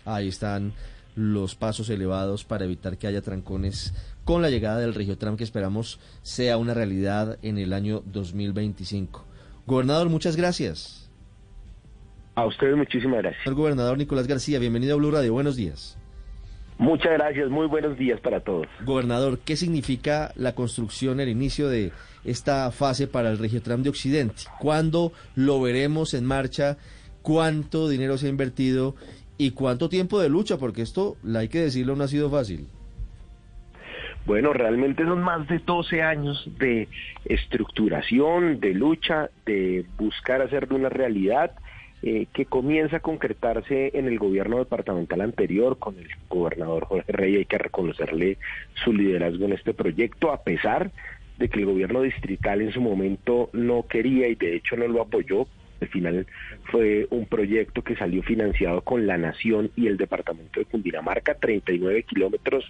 Ahí 0.06 0.30
están 0.30 0.74
los 1.16 1.56
pasos 1.56 1.90
elevados 1.90 2.46
para 2.46 2.66
evitar 2.66 2.98
que 2.98 3.08
haya 3.08 3.22
trancones 3.22 3.94
con 4.24 4.42
la 4.42 4.50
llegada 4.50 4.80
del 4.80 4.94
Regiotram 4.94 5.36
que 5.36 5.44
esperamos 5.44 6.00
sea 6.22 6.58
una 6.58 6.74
realidad 6.74 7.38
en 7.42 7.58
el 7.58 7.74
año 7.74 8.02
2025. 8.06 9.26
Gobernador, 9.68 10.10
muchas 10.10 10.36
gracias. 10.36 11.10
A 12.36 12.46
ustedes 12.46 12.78
muchísimas 12.78 13.20
gracias. 13.20 13.46
El 13.46 13.56
gobernador 13.56 13.98
Nicolás 13.98 14.28
García, 14.28 14.58
bienvenido 14.58 14.94
a 14.94 14.98
Blue 14.98 15.12
Radio. 15.12 15.34
Buenos 15.34 15.58
días. 15.58 15.98
Muchas 16.78 17.12
gracias, 17.12 17.50
muy 17.50 17.68
buenos 17.68 17.96
días 17.98 18.20
para 18.22 18.40
todos. 18.40 18.66
Gobernador, 18.84 19.38
¿qué 19.46 19.56
significa 19.56 20.32
la 20.36 20.56
construcción, 20.56 21.20
el 21.20 21.30
inicio 21.30 21.70
de 21.70 21.92
esta 22.24 22.72
fase 22.72 23.06
para 23.06 23.30
el 23.30 23.38
Regiotram 23.38 23.84
de 23.84 23.90
Occidente? 23.90 24.44
¿Cuándo 24.60 25.12
lo 25.36 25.62
veremos 25.62 26.16
en 26.16 26.26
marcha? 26.26 26.78
¿Cuánto 27.22 27.88
dinero 27.88 28.18
se 28.18 28.28
ha 28.28 28.30
invertido? 28.30 28.96
¿Y 29.38 29.52
cuánto 29.52 29.90
tiempo 29.90 30.20
de 30.20 30.30
lucha? 30.30 30.58
Porque 30.58 30.82
esto, 30.82 31.18
hay 31.36 31.48
que 31.48 31.62
decirlo, 31.62 31.96
no 31.96 32.04
ha 32.04 32.08
sido 32.08 32.30
fácil. 32.30 32.68
Bueno, 34.26 34.54
realmente 34.54 35.04
son 35.04 35.24
más 35.24 35.48
de 35.48 35.60
12 35.60 36.04
años 36.04 36.48
de 36.60 36.88
estructuración, 37.26 38.60
de 38.60 38.74
lucha, 38.74 39.32
de 39.46 39.86
buscar 39.98 40.42
hacer 40.42 40.68
de 40.68 40.76
una 40.76 40.90
realidad 40.90 41.52
eh, 42.04 42.28
que 42.34 42.46
comienza 42.46 42.98
a 42.98 43.00
concretarse 43.02 43.92
en 43.98 44.08
el 44.08 44.20
gobierno 44.20 44.58
departamental 44.60 45.22
anterior 45.22 45.80
con 45.80 45.98
el 45.98 46.08
gobernador 46.30 46.86
Jorge 46.86 47.12
Rey. 47.12 47.36
Hay 47.38 47.46
que 47.46 47.58
reconocerle 47.58 48.38
su 48.84 48.94
liderazgo 48.94 49.46
en 49.46 49.54
este 49.54 49.74
proyecto, 49.74 50.32
a 50.32 50.44
pesar 50.44 50.92
de 51.40 51.50
que 51.50 51.60
el 51.60 51.66
gobierno 51.66 52.02
distrital 52.02 52.62
en 52.62 52.72
su 52.72 52.82
momento 52.82 53.50
no 53.54 53.88
quería 53.88 54.28
y 54.28 54.36
de 54.36 54.56
hecho 54.56 54.78
no 54.78 54.88
lo 54.88 55.02
apoyó 55.02 55.48
Al 55.82 55.88
final 55.88 56.28
fue 56.66 57.08
un 57.10 57.26
proyecto 57.26 57.84
que 57.84 57.96
salió 57.96 58.22
financiado 58.24 58.82
con 58.82 59.08
la 59.08 59.18
Nación 59.18 59.72
y 59.76 59.88
el 59.88 59.98
Departamento 59.98 60.60
de 60.60 60.66
Cundinamarca, 60.66 61.36
39 61.36 62.04
kilómetros, 62.04 62.70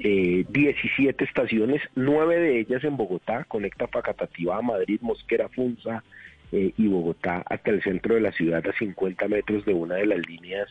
eh, 0.00 0.44
17 0.48 1.24
estaciones, 1.24 1.80
nueve 1.94 2.38
de 2.38 2.60
ellas 2.60 2.82
en 2.84 2.96
Bogotá, 2.96 3.44
conecta 3.44 3.86
Facatativá, 3.86 4.60
Madrid, 4.60 4.98
Mosquera, 5.00 5.48
Funza 5.48 6.02
eh, 6.50 6.72
y 6.76 6.88
Bogotá 6.88 7.44
hasta 7.48 7.70
el 7.70 7.82
centro 7.82 8.14
de 8.14 8.22
la 8.22 8.32
ciudad 8.32 8.66
a 8.66 8.72
50 8.72 9.28
metros 9.28 9.64
de 9.64 9.74
una 9.74 9.96
de 9.96 10.06
las 10.06 10.26
líneas 10.26 10.68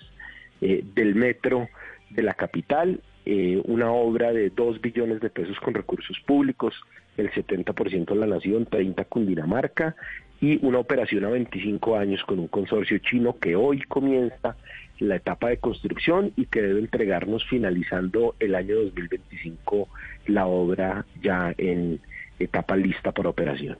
eh, 0.60 0.84
del 0.96 1.15
metro 1.15 1.70
de 2.10 2.24
la 2.24 2.34
capital, 2.34 3.01
eh, 3.25 3.62
una 3.65 3.91
obra 3.91 4.34
de 4.34 4.50
2 4.50 4.82
billones 4.82 5.20
de 5.20 5.29
pesos 5.29 5.60
con 5.60 5.74
recursos 5.74 6.17
públicos, 6.25 6.74
el 7.17 7.29
70% 7.32 8.15
la 8.15 8.25
Nación, 8.25 8.65
30 8.65 9.03
Cundinamarca, 9.06 9.96
y 10.41 10.63
una 10.65 10.79
operación 10.79 11.25
a 11.25 11.29
25 11.29 11.98
años 11.98 12.24
con 12.25 12.39
un 12.39 12.48
consorcio 12.48 12.98
chino 13.00 13.38
que 13.39 13.56
hoy 13.56 13.82
comienza 13.84 14.56
la 15.00 15.15
etapa 15.15 15.50
de 15.50 15.58
construcción 15.58 16.32
y 16.36 16.46
que 16.46 16.62
debe 16.62 16.79
entregarnos 16.79 17.46
finalizando 17.50 18.36
el 18.39 18.56
año 18.56 18.75
2025 18.75 19.89
la 20.27 20.48
obra 20.48 21.06
ya 21.22 21.53
en 21.58 22.00
etapa 22.39 22.75
lista 22.75 23.12
para 23.12 23.29
operación. 23.29 23.77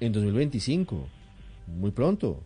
En 0.00 0.12
2025, 0.12 1.08
muy 1.66 1.90
pronto. 1.90 2.42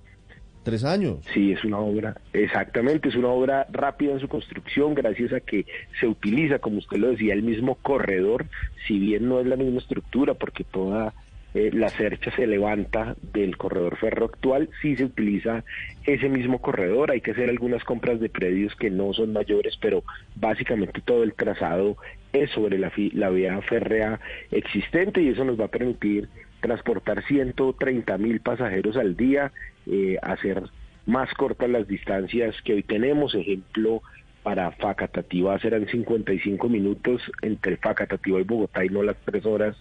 Tres 0.62 0.82
años. 0.82 1.18
Sí, 1.32 1.52
es 1.52 1.64
una 1.64 1.78
obra, 1.78 2.16
exactamente, 2.32 3.08
es 3.08 3.14
una 3.14 3.28
obra 3.28 3.68
rápida 3.70 4.14
en 4.14 4.20
su 4.20 4.26
construcción, 4.26 4.94
gracias 4.94 5.32
a 5.32 5.38
que 5.38 5.64
se 6.00 6.08
utiliza, 6.08 6.58
como 6.58 6.78
usted 6.78 6.96
lo 6.96 7.12
decía, 7.12 7.34
el 7.34 7.44
mismo 7.44 7.76
corredor, 7.76 8.46
si 8.88 8.98
bien 8.98 9.28
no 9.28 9.38
es 9.38 9.46
la 9.46 9.54
misma 9.54 9.78
estructura, 9.78 10.34
porque 10.34 10.64
toda 10.64 11.14
eh, 11.56 11.70
la 11.72 11.88
cercha 11.88 12.30
se 12.36 12.46
levanta 12.46 13.16
del 13.32 13.56
corredor 13.56 13.96
ferro 13.96 14.26
actual, 14.26 14.68
sí 14.82 14.94
se 14.94 15.06
utiliza 15.06 15.64
ese 16.04 16.28
mismo 16.28 16.60
corredor, 16.60 17.10
hay 17.10 17.22
que 17.22 17.30
hacer 17.30 17.48
algunas 17.48 17.82
compras 17.82 18.20
de 18.20 18.28
predios 18.28 18.76
que 18.76 18.90
no 18.90 19.14
son 19.14 19.32
mayores, 19.32 19.78
pero 19.80 20.04
básicamente 20.34 21.00
todo 21.00 21.22
el 21.22 21.32
trazado 21.32 21.96
es 22.34 22.50
sobre 22.50 22.78
la, 22.78 22.92
la 23.14 23.30
vía 23.30 23.58
férrea 23.62 24.20
existente 24.50 25.22
y 25.22 25.28
eso 25.28 25.46
nos 25.46 25.58
va 25.58 25.64
a 25.64 25.68
permitir 25.68 26.28
transportar 26.60 27.24
130 27.24 28.18
mil 28.18 28.40
pasajeros 28.40 28.98
al 28.98 29.16
día, 29.16 29.50
eh, 29.86 30.18
hacer 30.20 30.62
más 31.06 31.32
cortas 31.32 31.70
las 31.70 31.88
distancias 31.88 32.54
que 32.66 32.74
hoy 32.74 32.82
tenemos. 32.82 33.34
Ejemplo, 33.34 34.02
para 34.42 34.72
Facatativá 34.72 35.58
serán 35.58 35.86
55 35.88 36.68
minutos 36.68 37.22
entre 37.40 37.78
Facatativá 37.78 38.40
y 38.40 38.44
Bogotá 38.44 38.84
y 38.84 38.90
no 38.90 39.02
las 39.02 39.16
tres 39.24 39.46
horas 39.46 39.74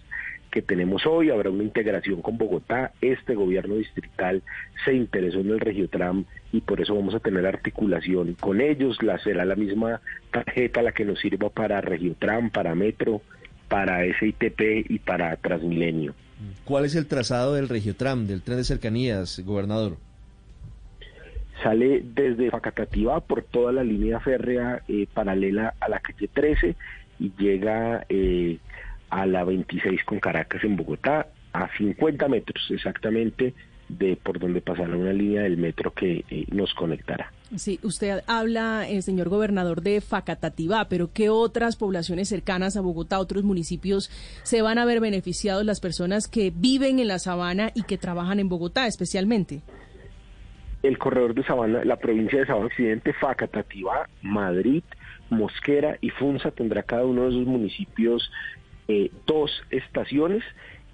que 0.56 0.62
tenemos 0.62 1.04
hoy. 1.04 1.28
Habrá 1.28 1.50
una 1.50 1.64
integración 1.64 2.22
con 2.22 2.38
Bogotá. 2.38 2.92
Este 3.02 3.34
gobierno 3.34 3.74
distrital 3.74 4.42
se 4.86 4.94
interesó 4.94 5.40
en 5.40 5.50
el 5.50 5.60
Regiotram 5.60 6.24
y 6.50 6.62
por 6.62 6.80
eso 6.80 6.94
vamos 6.94 7.14
a 7.14 7.20
tener 7.20 7.44
articulación 7.46 8.32
con 8.40 8.62
ellos. 8.62 9.02
La 9.02 9.18
será 9.18 9.44
la 9.44 9.54
misma 9.54 10.00
tarjeta 10.30 10.80
la 10.80 10.92
que 10.92 11.04
nos 11.04 11.20
sirva 11.20 11.50
para 11.50 11.82
Regiotram, 11.82 12.48
para 12.48 12.74
Metro, 12.74 13.20
para 13.68 14.02
SITP 14.18 14.88
y 14.88 14.98
para 14.98 15.36
Transmilenio. 15.36 16.14
¿Cuál 16.64 16.86
es 16.86 16.94
el 16.94 17.06
trazado 17.06 17.52
del 17.52 17.68
Regiotram, 17.68 18.26
del 18.26 18.40
tren 18.40 18.56
de 18.56 18.64
cercanías, 18.64 19.42
gobernador? 19.44 19.98
Sale 21.62 22.02
desde 22.02 22.50
Facatativá 22.50 23.20
por 23.20 23.42
toda 23.42 23.72
la 23.72 23.84
línea 23.84 24.20
férrea 24.20 24.80
eh, 24.88 25.06
paralela 25.12 25.74
a 25.80 25.90
la 25.90 26.00
calle 26.00 26.28
13 26.32 26.74
y 27.18 27.32
llega 27.36 28.06
eh, 28.08 28.56
a 29.10 29.26
la 29.26 29.44
26 29.44 30.04
con 30.04 30.20
Caracas 30.20 30.64
en 30.64 30.76
Bogotá, 30.76 31.28
a 31.52 31.68
50 31.76 32.28
metros 32.28 32.66
exactamente 32.70 33.54
de 33.88 34.16
por 34.16 34.38
donde 34.38 34.60
pasará 34.60 34.96
una 34.96 35.12
línea 35.12 35.42
del 35.42 35.56
metro 35.56 35.92
que 35.92 36.24
eh, 36.28 36.44
nos 36.50 36.74
conectará. 36.74 37.32
Sí, 37.54 37.78
usted 37.82 38.22
habla, 38.26 38.88
eh, 38.88 39.00
señor 39.02 39.28
gobernador, 39.28 39.80
de 39.80 40.00
Facatativá, 40.00 40.88
pero 40.88 41.12
¿qué 41.12 41.30
otras 41.30 41.76
poblaciones 41.76 42.28
cercanas 42.28 42.76
a 42.76 42.80
Bogotá, 42.80 43.20
otros 43.20 43.44
municipios, 43.44 44.10
se 44.42 44.62
van 44.62 44.78
a 44.78 44.84
ver 44.84 45.00
beneficiados 45.00 45.64
las 45.64 45.80
personas 45.80 46.26
que 46.26 46.52
viven 46.54 46.98
en 46.98 47.08
la 47.08 47.20
sabana 47.20 47.70
y 47.74 47.84
que 47.84 47.98
trabajan 47.98 48.40
en 48.40 48.48
Bogotá 48.48 48.86
especialmente? 48.86 49.60
El 50.82 50.98
corredor 50.98 51.34
de 51.34 51.44
Sabana, 51.44 51.84
la 51.84 51.96
provincia 51.96 52.40
de 52.40 52.46
Sabana 52.46 52.66
Occidente, 52.66 53.12
Facatativá, 53.12 54.08
Madrid, 54.22 54.82
Mosquera 55.30 55.96
y 56.00 56.10
Funza 56.10 56.50
tendrá 56.50 56.82
cada 56.82 57.04
uno 57.04 57.22
de 57.22 57.30
esos 57.30 57.46
municipios 57.46 58.30
eh, 58.88 59.10
dos 59.26 59.50
estaciones 59.70 60.42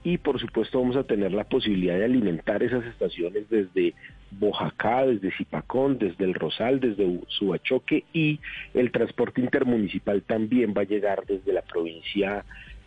y 0.05 0.19
por 0.19 0.41
supuesto 0.41 0.81
vamos 0.81 0.97
a 0.97 1.05
tener 1.05 1.33
la 1.33 1.45
posibilidad 1.45 1.97
de 1.97 2.05
alimentar 2.05 2.63
esas 2.63 2.85
estaciones 2.87 3.49
desde 3.49 3.95
Bojacá, 4.33 5.07
desde 5.07 5.31
Zipacón, 5.33 5.99
desde 5.99 6.25
el 6.25 6.35
Rosal, 6.35 6.81
desde 6.81 7.21
Subachoque 7.29 8.05
y 8.13 8.41
el 8.75 8.91
transporte 8.91 9.41
intermunicipal 9.41 10.23
también 10.23 10.75
va 10.77 10.83
a 10.83 10.87
llegar 10.87 11.25
desde 11.27 11.53
la 11.53 11.63
provincia 11.63 12.45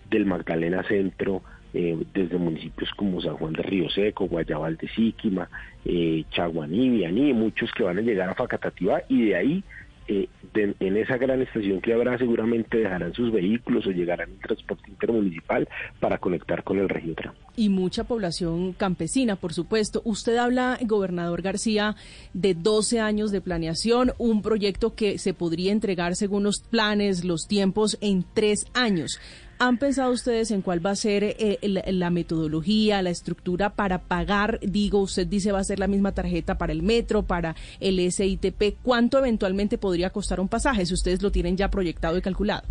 del 0.10 0.26
Magdalena 0.26 0.84
Centro, 0.84 1.42
eh, 1.74 1.98
desde 2.14 2.38
municipios 2.38 2.90
como 2.92 3.22
San 3.22 3.36
Juan 3.36 3.54
de 3.54 3.64
Río 3.64 3.90
Seco, 3.90 4.28
Guayabal 4.28 4.78
de 4.78 4.88
Síquima, 4.90 5.50
eh, 5.84 6.24
Chaguaní, 6.32 6.90
Vianí, 6.90 7.34
muchos 7.34 7.72
que 7.74 7.84
van 7.84 7.98
a 7.98 8.02
llegar 8.02 8.30
a 8.30 8.36
Facatativá 8.36 9.04
y 9.10 9.26
de 9.26 9.36
ahí 9.36 9.64
eh, 10.08 10.28
en 10.54 10.98
esa 10.98 11.18
gran 11.18 11.42
estación 11.42 11.82
que 11.82 11.94
habrá 11.94 12.18
seguramente 12.18 12.78
dejarán 12.78 13.14
sus 13.14 13.32
vehículos 13.32 13.86
o 13.88 13.92
llegarán 13.92 14.30
en 14.30 14.40
transporte 14.40 14.90
intermunicipal 14.90 15.68
para 16.00 16.18
conectar 16.18 16.64
con 16.64 16.80
el 16.80 16.88
Regiotram. 16.88 17.34
Y 17.58 17.70
mucha 17.70 18.06
población 18.06 18.74
campesina, 18.74 19.36
por 19.36 19.54
supuesto. 19.54 20.02
Usted 20.06 20.38
habla, 20.38 20.78
gobernador 20.82 21.42
García, 21.42 21.96
de 22.34 22.54
12 22.54 23.00
años 23.00 23.32
de 23.32 23.42
planeación, 23.42 24.14
un 24.18 24.42
proyecto 24.42 24.96
que 24.96 25.18
se 25.18 25.34
podría 25.34 25.72
entregar 25.72 26.16
según 26.16 26.44
los 26.44 26.62
planes, 26.62 27.26
los 27.26 27.48
tiempos, 27.48 27.98
en 28.02 28.24
tres 28.34 28.66
años. 28.74 29.20
¿Han 29.58 29.78
pensado 29.78 30.12
ustedes 30.12 30.52
en 30.52 30.62
cuál 30.62 30.86
va 30.86 30.92
a 30.92 30.96
ser 30.96 31.24
eh, 31.24 31.60
la, 31.64 32.10
metodología, 32.10 33.02
la 33.02 33.10
estructura 33.10 33.70
para 33.70 34.00
pagar? 34.00 34.60
Digo, 34.62 35.00
usted 35.00 35.28
dice 35.28 35.52
va 35.52 35.60
a 35.60 35.64
ser 35.64 35.80
la 35.80 35.88
misma 35.88 36.12
tarjeta 36.12 36.58
para 36.58 36.74
el 36.74 36.84
metro, 36.84 37.24
para 37.24 37.56
el 37.80 38.00
SITP. 38.12 38.78
¿Cuánto 38.84 39.18
eventualmente 39.18 39.78
podría 39.78 40.10
costar 40.10 40.40
un 40.40 40.50
pasaje 40.50 40.86
si 40.86 40.94
ustedes 40.94 41.22
lo 41.22 41.32
tienen 41.32 41.56
ya 41.56 41.70
proyectado 41.70 42.18
y 42.18 42.22
calculado? 42.22 42.64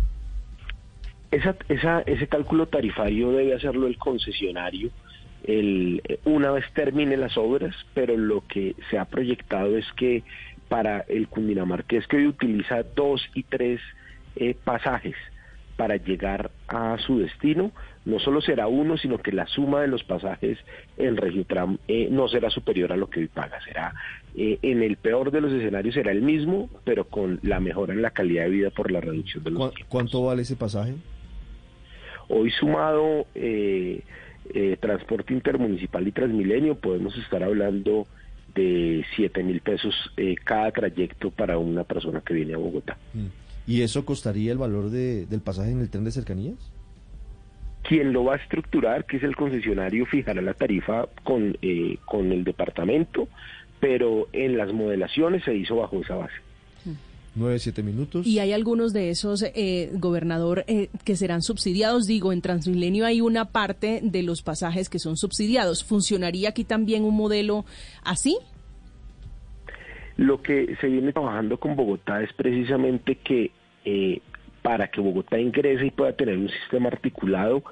Esa, 1.31 1.55
esa, 1.69 2.01
ese 2.01 2.27
cálculo 2.27 2.67
tarifario 2.67 3.31
debe 3.31 3.55
hacerlo 3.55 3.87
el 3.87 3.97
concesionario 3.97 4.91
el, 5.47 6.01
una 6.25 6.51
vez 6.51 6.65
termine 6.73 7.17
las 7.17 7.37
obras, 7.37 7.75
pero 7.93 8.17
lo 8.17 8.41
que 8.47 8.75
se 8.89 8.97
ha 8.97 9.05
proyectado 9.05 9.77
es 9.77 9.85
que 9.95 10.23
para 10.67 11.01
el 11.01 11.27
Cundinamarqués 11.27 12.07
que 12.07 12.17
hoy 12.17 12.27
utiliza 12.27 12.83
dos 12.95 13.21
y 13.35 13.43
tres 13.43 13.79
eh, 14.35 14.55
pasajes, 14.63 15.15
para 15.75 15.97
llegar 15.97 16.51
a 16.67 16.97
su 16.99 17.19
destino. 17.19 17.71
No 18.05 18.19
solo 18.19 18.41
será 18.41 18.67
uno, 18.67 18.97
sino 18.97 19.17
que 19.17 19.31
la 19.31 19.47
suma 19.47 19.81
de 19.81 19.87
los 19.87 20.03
pasajes 20.03 20.57
en 20.97 21.17
Regiotram 21.17 21.77
eh, 21.87 22.07
no 22.11 22.27
será 22.27 22.49
superior 22.49 22.91
a 22.93 22.97
lo 22.97 23.09
que 23.09 23.21
hoy 23.21 23.27
paga. 23.27 23.59
Será, 23.63 23.93
eh, 24.35 24.59
en 24.61 24.83
el 24.83 24.97
peor 24.97 25.31
de 25.31 25.41
los 25.41 25.51
escenarios, 25.51 25.95
será 25.95 26.11
el 26.11 26.21
mismo, 26.21 26.69
pero 26.83 27.05
con 27.05 27.39
la 27.41 27.59
mejora 27.59 27.93
en 27.93 28.01
la 28.01 28.11
calidad 28.11 28.43
de 28.43 28.49
vida 28.49 28.69
por 28.69 28.91
la 28.91 29.01
reducción 29.01 29.43
de 29.43 29.51
los 29.51 29.73
¿Cuánto 29.89 30.23
vale 30.23 30.43
ese 30.43 30.55
pasaje? 30.55 30.93
Hoy 32.27 32.51
sumado 32.51 33.27
eh, 33.35 34.01
transporte 34.79 35.33
intermunicipal 35.33 36.07
y 36.07 36.11
transmilenio, 36.11 36.75
podemos 36.75 37.17
estar 37.17 37.43
hablando 37.43 38.07
de 38.53 39.03
7 39.15 39.43
mil 39.43 39.61
pesos 39.61 39.93
cada 40.43 40.71
trayecto 40.71 41.29
para 41.29 41.57
una 41.57 41.83
persona 41.83 42.21
que 42.21 42.33
viene 42.33 42.53
a 42.53 42.57
Bogotá. 42.57 42.97
Mm. 43.13 43.44
¿Y 43.67 43.81
eso 43.81 44.05
costaría 44.05 44.51
el 44.51 44.57
valor 44.57 44.89
de, 44.89 45.25
del 45.25 45.41
pasaje 45.41 45.71
en 45.71 45.81
el 45.81 45.89
tren 45.89 46.03
de 46.03 46.11
cercanías? 46.11 46.55
Quien 47.83 48.13
lo 48.13 48.23
va 48.23 48.33
a 48.33 48.37
estructurar, 48.37 49.05
que 49.05 49.17
es 49.17 49.23
el 49.23 49.35
concesionario, 49.35 50.05
fijará 50.05 50.41
la 50.41 50.53
tarifa 50.53 51.07
con, 51.23 51.57
eh, 51.61 51.97
con 52.05 52.31
el 52.31 52.43
departamento, 52.43 53.27
pero 53.79 54.27
en 54.33 54.57
las 54.57 54.73
modelaciones 54.73 55.43
se 55.43 55.55
hizo 55.55 55.77
bajo 55.77 56.01
esa 56.01 56.15
base. 56.15 56.33
Nueve, 57.37 57.59
siete 57.59 57.83
minutos. 57.83 58.25
Y 58.25 58.39
hay 58.39 58.53
algunos 58.53 58.93
de 58.93 59.09
esos, 59.09 59.43
eh, 59.43 59.89
gobernador, 59.95 60.63
eh, 60.67 60.89
que 61.03 61.17
serán 61.17 61.41
subsidiados. 61.41 62.07
Digo, 62.07 62.31
en 62.31 62.41
Transmilenio 62.41 63.05
hay 63.05 63.19
una 63.19 63.49
parte 63.49 63.99
de 64.01 64.23
los 64.23 64.41
pasajes 64.41 64.87
que 64.89 64.99
son 64.99 65.17
subsidiados. 65.17 65.83
¿Funcionaría 65.83 66.49
aquí 66.49 66.63
también 66.63 67.03
un 67.03 67.15
modelo 67.15 67.65
así? 68.03 68.37
Lo 70.17 70.41
que 70.41 70.75
se 70.79 70.87
viene 70.87 71.11
trabajando 71.11 71.57
con 71.57 71.75
Bogotá 71.75 72.21
es 72.21 72.31
precisamente 72.33 73.15
que 73.15 73.51
eh, 73.83 74.21
para 74.61 74.87
que 74.87 75.01
Bogotá 75.01 75.37
ingrese 75.37 75.87
y 75.87 75.91
pueda 75.91 76.13
tener 76.13 76.37
un 76.37 76.49
sistema 76.49 76.87
articulado, 76.87 77.63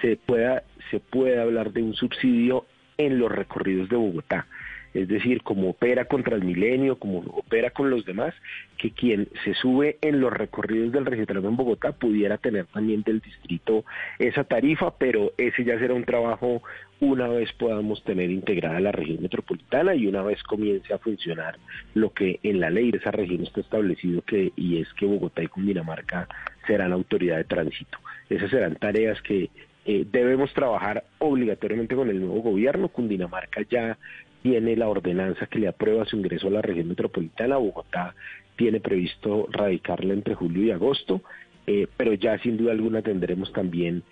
se 0.00 0.16
pueda, 0.16 0.64
se 0.90 0.98
puede 0.98 1.40
hablar 1.40 1.72
de 1.72 1.82
un 1.82 1.94
subsidio 1.94 2.66
en 2.98 3.18
los 3.18 3.30
recorridos 3.30 3.88
de 3.88 3.96
Bogotá. 3.96 4.46
Es 4.94 5.08
decir, 5.08 5.42
como 5.42 5.70
opera 5.70 6.04
con 6.04 6.22
Transmilenio, 6.22 6.98
como 6.98 7.18
opera 7.18 7.70
con 7.70 7.90
los 7.90 8.04
demás, 8.04 8.34
que 8.78 8.90
quien 8.90 9.28
se 9.44 9.54
sube 9.54 9.98
en 10.02 10.20
los 10.20 10.32
recorridos 10.32 10.92
del 10.92 11.06
Regiotramo 11.06 11.48
en 11.48 11.56
Bogotá 11.56 11.92
pudiera 11.92 12.38
tener 12.38 12.66
también 12.66 13.02
del 13.02 13.20
distrito 13.20 13.84
esa 14.18 14.44
tarifa, 14.44 14.96
pero 14.98 15.32
ese 15.38 15.64
ya 15.64 15.78
será 15.78 15.94
un 15.94 16.04
trabajo 16.04 16.62
una 17.00 17.26
vez 17.26 17.52
podamos 17.54 18.04
tener 18.04 18.30
integrada 18.30 18.78
la 18.78 18.92
región 18.92 19.22
metropolitana 19.22 19.94
y 19.94 20.06
una 20.06 20.22
vez 20.22 20.40
comience 20.44 20.94
a 20.94 20.98
funcionar 20.98 21.58
lo 21.94 22.12
que 22.12 22.38
en 22.44 22.60
la 22.60 22.70
ley 22.70 22.92
de 22.92 22.98
esa 22.98 23.10
región 23.10 23.42
está 23.42 23.60
establecido 23.60 24.22
que 24.22 24.52
y 24.54 24.80
es 24.80 24.92
que 24.94 25.06
Bogotá 25.06 25.42
y 25.42 25.48
Cundinamarca 25.48 26.28
serán 26.66 26.92
autoridad 26.92 27.38
de 27.38 27.44
tránsito. 27.44 27.98
Esas 28.30 28.50
serán 28.50 28.76
tareas 28.76 29.20
que 29.22 29.50
eh, 29.84 30.06
debemos 30.12 30.52
trabajar 30.54 31.02
obligatoriamente 31.18 31.96
con 31.96 32.08
el 32.08 32.20
nuevo 32.20 32.40
gobierno. 32.40 32.88
Cundinamarca 32.88 33.62
ya 33.68 33.98
tiene 34.42 34.76
la 34.76 34.88
ordenanza 34.88 35.46
que 35.46 35.58
le 35.58 35.68
aprueba 35.68 36.04
su 36.04 36.16
ingreso 36.16 36.48
a 36.48 36.50
la 36.50 36.62
región 36.62 36.88
metropolitana. 36.88 37.56
Bogotá 37.56 38.14
tiene 38.56 38.80
previsto 38.80 39.48
radicarla 39.50 40.14
entre 40.14 40.34
julio 40.34 40.64
y 40.64 40.70
agosto, 40.70 41.22
eh, 41.66 41.86
pero 41.96 42.12
ya 42.14 42.38
sin 42.38 42.56
duda 42.56 42.72
alguna 42.72 43.02
tendremos 43.02 43.52
también 43.52 44.02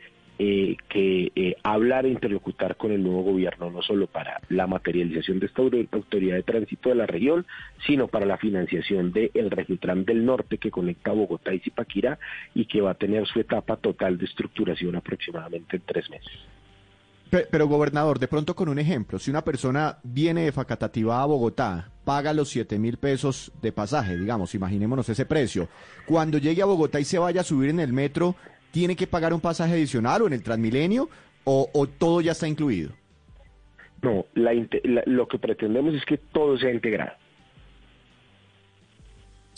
eh, 0.43 0.77
que 0.89 1.33
eh, 1.35 1.57
hablar 1.63 2.07
e 2.07 2.09
interlocutar 2.09 2.77
con 2.77 2.93
el 2.93 3.03
nuevo 3.03 3.25
gobierno, 3.25 3.71
no 3.71 3.83
solo 3.83 4.07
para 4.07 4.41
la 4.49 4.67
materialización 4.67 5.39
de 5.39 5.47
esta 5.47 5.61
autoridad 5.61 6.37
de 6.37 6.43
tránsito 6.43 6.89
de 6.89 6.95
la 6.95 7.07
región, 7.07 7.45
sino 7.87 8.09
para 8.09 8.25
la 8.25 8.39
financiación 8.39 9.13
del 9.13 9.31
de 9.35 9.51
Regiotram 9.51 10.07
del 10.07 10.25
Norte 10.25 10.57
que 10.57 10.71
conecta 10.71 11.13
Bogotá 11.13 11.53
y 11.53 11.59
Zipaquirá 11.59 12.19
y 12.55 12.65
que 12.65 12.81
va 12.81 12.93
a 12.93 12.95
tener 12.95 13.27
su 13.27 13.39
etapa 13.39 13.77
total 13.77 14.17
de 14.17 14.25
estructuración 14.25 14.97
aproximadamente 14.97 15.77
en 15.77 15.83
tres 15.85 16.09
meses. 16.09 16.33
Pero, 17.31 17.69
gobernador, 17.69 18.19
de 18.19 18.27
pronto 18.27 18.57
con 18.57 18.69
un 18.69 18.81
ejemplo, 18.81 19.19
si 19.19 19.31
una 19.31 19.45
persona 19.45 19.99
viene 20.03 20.43
de 20.43 20.53
Facatativá 20.53 21.23
a 21.23 21.27
Bogotá, 21.27 21.91
paga 22.05 22.33
los 22.33 22.49
7 22.49 22.77
mil 22.79 22.97
pesos 22.97 23.53
de 23.63 23.71
pasaje, 23.71 24.17
digamos, 24.17 24.55
imaginémonos 24.57 25.09
ese 25.09 25.27
precio, 25.27 25.69
cuando 26.07 26.39
llegue 26.39 26.63
a 26.63 26.67
Bogotá 26.67 26.99
y 26.99 27.05
se 27.05 27.19
vaya 27.19 27.43
a 27.43 27.45
subir 27.45 27.71
en 27.71 27.79
el 27.79 27.93
metro, 27.93 28.35
tiene 28.73 28.97
que 28.97 29.07
pagar 29.07 29.33
un 29.33 29.41
pasaje 29.41 29.75
adicional 29.75 30.23
o 30.23 30.27
en 30.27 30.33
el 30.33 30.43
Transmilenio 30.43 31.09
o, 31.45 31.87
todo 31.99 32.21
ya 32.21 32.33
está 32.33 32.49
incluido? 32.49 32.93
No, 34.03 34.25
lo 34.35 35.29
que 35.29 35.39
pretendemos 35.39 35.95
es 35.95 36.05
que 36.05 36.19
todo 36.19 36.59
sea 36.59 36.73
integrado. 36.73 37.13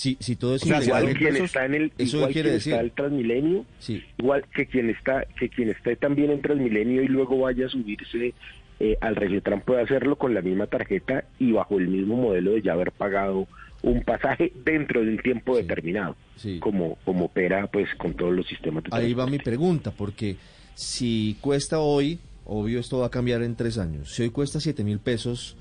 Sí, 0.02 0.16
si 0.18 0.34
todo 0.34 0.56
es 0.56 0.66
integrado, 0.66 1.08
igual 1.08 1.16
quien 1.16 1.36
está 1.36 1.64
en 1.64 1.74
el 1.76 1.92
eso 1.96 2.26
quiere 2.26 2.50
decir 2.50 2.72
está 2.72 2.82
el 2.82 2.90
Transmilenio, 2.90 3.64
sí. 3.78 4.02
igual 4.18 4.44
que 4.52 4.66
quien 4.66 4.90
está 4.90 5.24
que 5.38 5.48
quien 5.48 5.68
esté 5.68 5.94
también 5.94 6.32
en 6.32 6.42
Transmilenio 6.42 7.04
y 7.04 7.06
luego 7.06 7.38
vaya 7.38 7.66
a 7.66 7.68
subirse 7.68 8.34
eh, 8.80 8.96
al 9.00 9.14
Regiotran 9.14 9.60
puede 9.60 9.82
hacerlo 9.82 10.16
con 10.16 10.34
la 10.34 10.42
misma 10.42 10.66
tarjeta 10.66 11.22
y 11.38 11.52
bajo 11.52 11.78
el 11.78 11.86
mismo 11.86 12.16
modelo 12.16 12.50
de 12.50 12.62
ya 12.62 12.72
haber 12.72 12.90
pagado 12.90 13.46
un 13.82 14.02
pasaje 14.02 14.52
dentro 14.64 15.02
de 15.02 15.10
un 15.10 15.18
tiempo 15.18 15.56
determinado, 15.56 16.16
como 16.58 16.98
como 17.04 17.26
opera 17.26 17.68
pues 17.68 17.88
con 17.94 18.14
todos 18.14 18.34
los 18.34 18.48
sistemas. 18.48 18.82
De 18.82 18.90
Ahí 18.90 19.14
va 19.14 19.28
mi 19.28 19.38
pregunta, 19.38 19.92
porque 19.92 20.34
si 20.74 21.36
cuesta 21.40 21.78
hoy, 21.78 22.18
obvio 22.44 22.80
esto 22.80 22.98
va 22.98 23.06
a 23.06 23.10
cambiar 23.10 23.44
en 23.44 23.54
tres 23.54 23.78
años. 23.78 24.12
Si 24.12 24.24
hoy 24.24 24.30
cuesta 24.30 24.58
siete 24.58 24.82
mil 24.82 24.98
pesos 24.98 25.56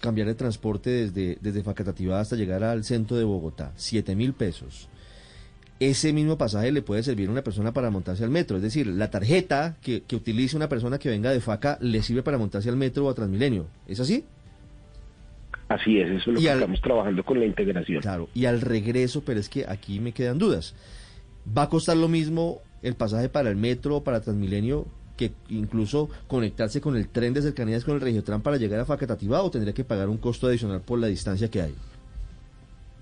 cambiar 0.00 0.26
de 0.26 0.34
transporte 0.34 0.90
desde 0.90 1.38
desde 1.40 1.62
Facatativá 1.62 2.20
hasta 2.20 2.36
llegar 2.36 2.64
al 2.64 2.84
centro 2.84 3.16
de 3.16 3.24
Bogotá, 3.24 3.72
siete 3.76 4.14
mil 4.14 4.32
pesos. 4.32 4.88
Ese 5.78 6.12
mismo 6.12 6.38
pasaje 6.38 6.72
le 6.72 6.80
puede 6.80 7.02
servir 7.02 7.28
a 7.28 7.32
una 7.32 7.42
persona 7.42 7.72
para 7.72 7.90
montarse 7.90 8.24
al 8.24 8.30
metro. 8.30 8.56
Es 8.56 8.62
decir, 8.62 8.86
la 8.86 9.10
tarjeta 9.10 9.76
que, 9.82 10.02
que 10.02 10.16
utilice 10.16 10.56
una 10.56 10.70
persona 10.70 10.98
que 10.98 11.10
venga 11.10 11.30
de 11.30 11.40
Faca 11.40 11.76
le 11.82 12.02
sirve 12.02 12.22
para 12.22 12.38
montarse 12.38 12.70
al 12.70 12.76
metro 12.76 13.06
o 13.06 13.10
a 13.10 13.14
Transmilenio. 13.14 13.66
¿Es 13.86 14.00
así? 14.00 14.24
Así 15.68 15.98
es, 15.98 16.08
eso 16.08 16.30
es 16.30 16.34
lo 16.36 16.40
que 16.40 16.46
estamos 16.46 16.80
trabajando 16.80 17.24
con 17.24 17.40
la 17.40 17.46
integración. 17.46 18.00
Claro, 18.00 18.28
y 18.34 18.44
al 18.44 18.60
regreso, 18.60 19.22
pero 19.24 19.40
es 19.40 19.48
que 19.48 19.66
aquí 19.68 19.98
me 19.98 20.12
quedan 20.12 20.38
dudas. 20.38 20.74
¿Va 21.56 21.62
a 21.62 21.68
costar 21.68 21.96
lo 21.96 22.08
mismo 22.08 22.60
el 22.82 22.94
pasaje 22.94 23.28
para 23.28 23.50
el 23.50 23.56
metro 23.56 23.96
o 23.96 24.04
para 24.04 24.20
Transmilenio 24.20 24.86
que 25.16 25.32
incluso 25.48 26.08
conectarse 26.26 26.80
con 26.80 26.96
el 26.96 27.08
tren 27.08 27.34
de 27.34 27.42
cercanías 27.42 27.84
con 27.84 27.94
el 27.94 28.00
Regiotran 28.00 28.42
para 28.42 28.56
llegar 28.56 28.80
a 28.80 28.84
Facatativá 28.84 29.42
o 29.42 29.50
tendría 29.50 29.74
que 29.74 29.84
pagar 29.84 30.08
un 30.08 30.18
costo 30.18 30.46
adicional 30.46 30.80
por 30.80 30.98
la 30.98 31.06
distancia 31.06 31.50
que 31.50 31.62
hay? 31.62 31.74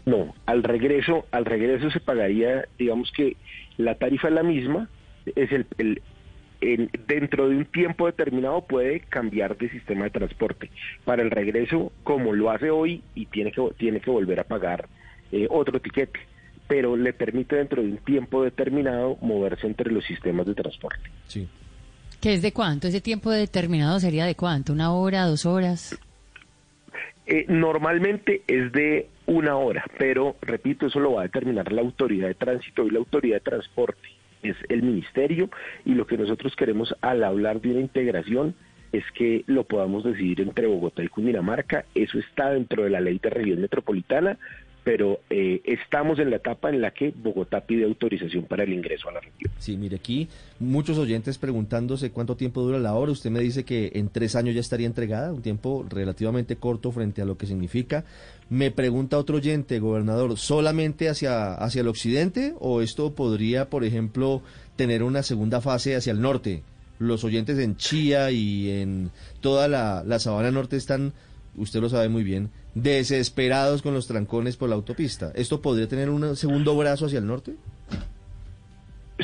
No, 0.07 0.35
al 0.47 0.63
regreso, 0.63 1.27
al 1.31 1.45
regreso 1.45 1.91
se 1.91 2.01
pagaría, 2.01 2.67
digamos 2.79 3.11
que 3.13 3.37
la 3.79 3.95
tarifa 3.95 4.29
es 4.29 4.35
la 4.35 4.43
misma, 4.43 4.89
es 5.35 5.51
el, 5.51 5.67
el, 5.79 6.03
dentro 7.07 7.49
de 7.49 7.57
un 7.57 7.65
tiempo 7.67 8.07
determinado 8.07 8.63
puede 8.63 9.01
cambiar 9.01 9.57
de 9.57 9.71
sistema 9.71 10.05
de 10.05 10.11
transporte. 10.11 10.71
Para 11.05 11.23
el 11.23 11.31
regreso, 11.31 11.93
como 12.03 12.33
lo 12.33 12.51
hace 12.51 12.71
hoy, 12.71 13.03
y 13.15 13.27
tiene 13.27 13.53
que, 13.53 13.63
tiene 13.79 14.01
que 14.01 14.11
volver 14.11 14.41
a 14.41 14.45
pagar 14.45 14.89
eh, 15.33 15.47
otro 15.51 15.81
tiquete, 15.81 16.21
pero 16.69 16.97
le 16.97 17.13
permite 17.13 17.57
dentro 17.57 17.83
de 17.83 17.89
un 17.89 17.99
tiempo 17.99 18.43
determinado 18.43 19.17
moverse 19.21 19.67
entre 19.67 19.91
los 19.91 20.05
sistemas 20.05 20.47
de 20.47 20.55
transporte. 20.55 21.11
Sí. 21.27 21.49
¿Qué 22.25 22.33
es 22.33 22.41
de 22.41 22.53
cuánto? 22.55 22.89
¿Ese 22.89 23.03
tiempo 23.03 23.31
determinado 23.31 24.01
sería 24.01 24.25
de 24.25 24.35
cuánto? 24.35 24.73
¿Una 24.73 24.95
hora, 24.95 25.27
dos 25.27 25.45
horas? 25.45 26.01
Eh, 27.27 27.45
normalmente 27.49 28.41
es 28.47 28.73
de 28.73 29.09
una 29.27 29.57
hora, 29.57 29.85
pero 29.99 30.35
repito, 30.41 30.87
eso 30.87 31.01
lo 31.01 31.13
va 31.13 31.21
a 31.21 31.25
determinar 31.25 31.71
la 31.71 31.83
autoridad 31.83 32.29
de 32.29 32.35
tránsito 32.35 32.87
y 32.87 32.93
la 32.93 33.01
autoridad 33.01 33.37
de 33.37 33.41
transporte 33.41 34.09
es 34.43 34.57
el 34.71 34.83
ministerio 34.83 35.51
y 35.85 35.93
lo 35.93 36.07
que 36.07 36.17
nosotros 36.17 36.57
queremos 36.57 36.97
al 37.03 37.25
hablar 37.25 37.61
de 37.61 37.73
una 37.73 37.81
integración 37.81 38.55
es 38.93 39.05
que 39.13 39.45
lo 39.47 39.65
podamos 39.65 40.03
decidir 40.05 40.41
entre 40.41 40.67
Bogotá 40.67 41.05
y 41.05 41.09
Cundinamarca. 41.09 41.85
Eso 41.95 42.19
está 42.19 42.53
dentro 42.53 42.85
de 42.85 42.91
la 42.91 43.03
ley 43.03 43.19
de 43.23 43.29
región 43.29 43.61
metropolitana, 43.61 44.39
pero 44.85 45.21
eh, 45.31 45.63
estamos 45.65 46.19
en 46.19 46.29
la 46.29 46.37
etapa 46.37 46.69
en 46.69 46.83
la 46.83 46.93
que 46.93 47.13
Bogotá 47.17 47.63
pide 47.63 47.85
autorización 47.85 48.45
para 48.45 48.65
el 48.65 48.73
ingreso 48.75 49.09
a 49.09 49.13
la 49.13 49.21
región. 49.21 49.51
Sí, 49.59 49.79
mire, 49.79 49.97
aquí 49.97 50.29
muchos 50.61 50.99
oyentes 50.99 51.39
preguntándose 51.39 52.11
cuánto 52.11 52.37
tiempo 52.37 52.61
dura 52.61 52.79
la 52.79 52.95
obra. 52.95 53.13
Usted 53.13 53.31
me 53.31 53.41
dice 53.41 53.65
que 53.65 53.93
en 53.95 54.11
tres 54.11 54.37
años 54.37 54.55
ya 54.55 54.61
estaría 54.61 54.87
entregada, 54.87 55.33
un 55.33 55.41
tiempo 55.41 55.87
relativamente 55.89 56.57
corto 56.57 56.93
frente 56.93 57.23
a 57.23 57.25
lo 57.25 57.39
que 57.39 57.47
significa. 57.47 58.05
Me 58.51 58.71
pregunta 58.71 59.19
otro 59.19 59.37
oyente, 59.37 59.79
gobernador, 59.79 60.37
¿solamente 60.37 61.09
hacia, 61.09 61.55
hacia 61.55 61.81
el 61.81 61.89
occidente 61.89 62.55
o 62.61 62.83
esto 62.83 63.15
podría, 63.15 63.71
por 63.71 63.85
ejemplo, 63.85 64.43
tener 64.77 65.03
una 65.03 65.23
segunda 65.23 65.63
fase 65.63 65.97
hacia 65.97 66.13
el 66.13 66.21
norte? 66.21 66.63
Los 66.99 67.25
oyentes 67.25 67.59
en 67.59 67.77
Chía 67.77 68.31
y 68.31 68.71
en 68.71 69.11
toda 69.41 69.67
la, 69.67 70.05
la 70.07 70.19
sabana 70.19 70.51
norte 70.51 70.77
están, 70.77 71.15
usted 71.57 71.81
lo 71.81 71.89
sabe 71.89 72.09
muy 72.09 72.23
bien, 72.23 72.51
desesperados 72.75 73.83
con 73.83 73.95
los 73.95 74.07
trancones 74.07 74.57
por 74.57 74.69
la 74.69 74.75
autopista. 74.75 75.33
¿Esto 75.35 75.61
podría 75.61 75.89
tener 75.89 76.11
un 76.11 76.37
segundo 76.37 76.77
brazo 76.77 77.07
hacia 77.07 77.19
el 77.19 77.27
norte? 77.27 77.55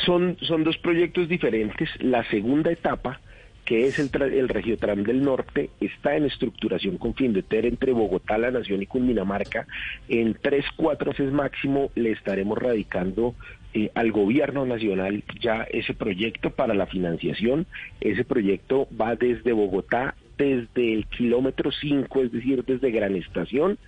Son, 0.06 0.36
son 0.40 0.64
dos 0.64 0.78
proyectos 0.78 1.28
diferentes. 1.28 1.88
La 1.98 2.28
segunda 2.30 2.70
etapa, 2.70 3.20
que 3.64 3.86
es 3.86 3.98
el, 3.98 4.10
el 4.22 4.48
Regiotram 4.48 5.02
del 5.02 5.22
Norte, 5.22 5.70
está 5.80 6.16
en 6.16 6.24
estructuración 6.24 6.96
con 6.96 7.14
fin 7.14 7.32
de 7.32 7.42
ter 7.42 7.66
entre 7.66 7.92
Bogotá, 7.92 8.38
La 8.38 8.50
Nación 8.50 8.82
y 8.82 8.86
Cundinamarca. 8.86 9.66
En 10.08 10.36
tres, 10.40 10.64
cuatro 10.76 11.10
meses 11.10 11.32
máximo 11.32 11.90
le 11.94 12.12
estaremos 12.12 12.56
radicando 12.56 13.34
eh, 13.72 13.90
al 13.94 14.10
gobierno 14.10 14.66
nacional 14.66 15.22
ya 15.40 15.62
ese 15.62 15.94
proyecto 15.94 16.50
para 16.50 16.74
la 16.74 16.86
financiación. 16.86 17.66
Ese 18.00 18.24
proyecto 18.24 18.88
va 18.98 19.16
desde 19.16 19.52
Bogotá 19.52 20.14
desde 20.40 20.94
el 20.94 21.06
kilómetro 21.06 21.70
5, 21.70 22.22
es 22.22 22.32
decir, 22.32 22.64
desde 22.64 22.90
Gran 22.90 23.14
Estación, 23.14 23.78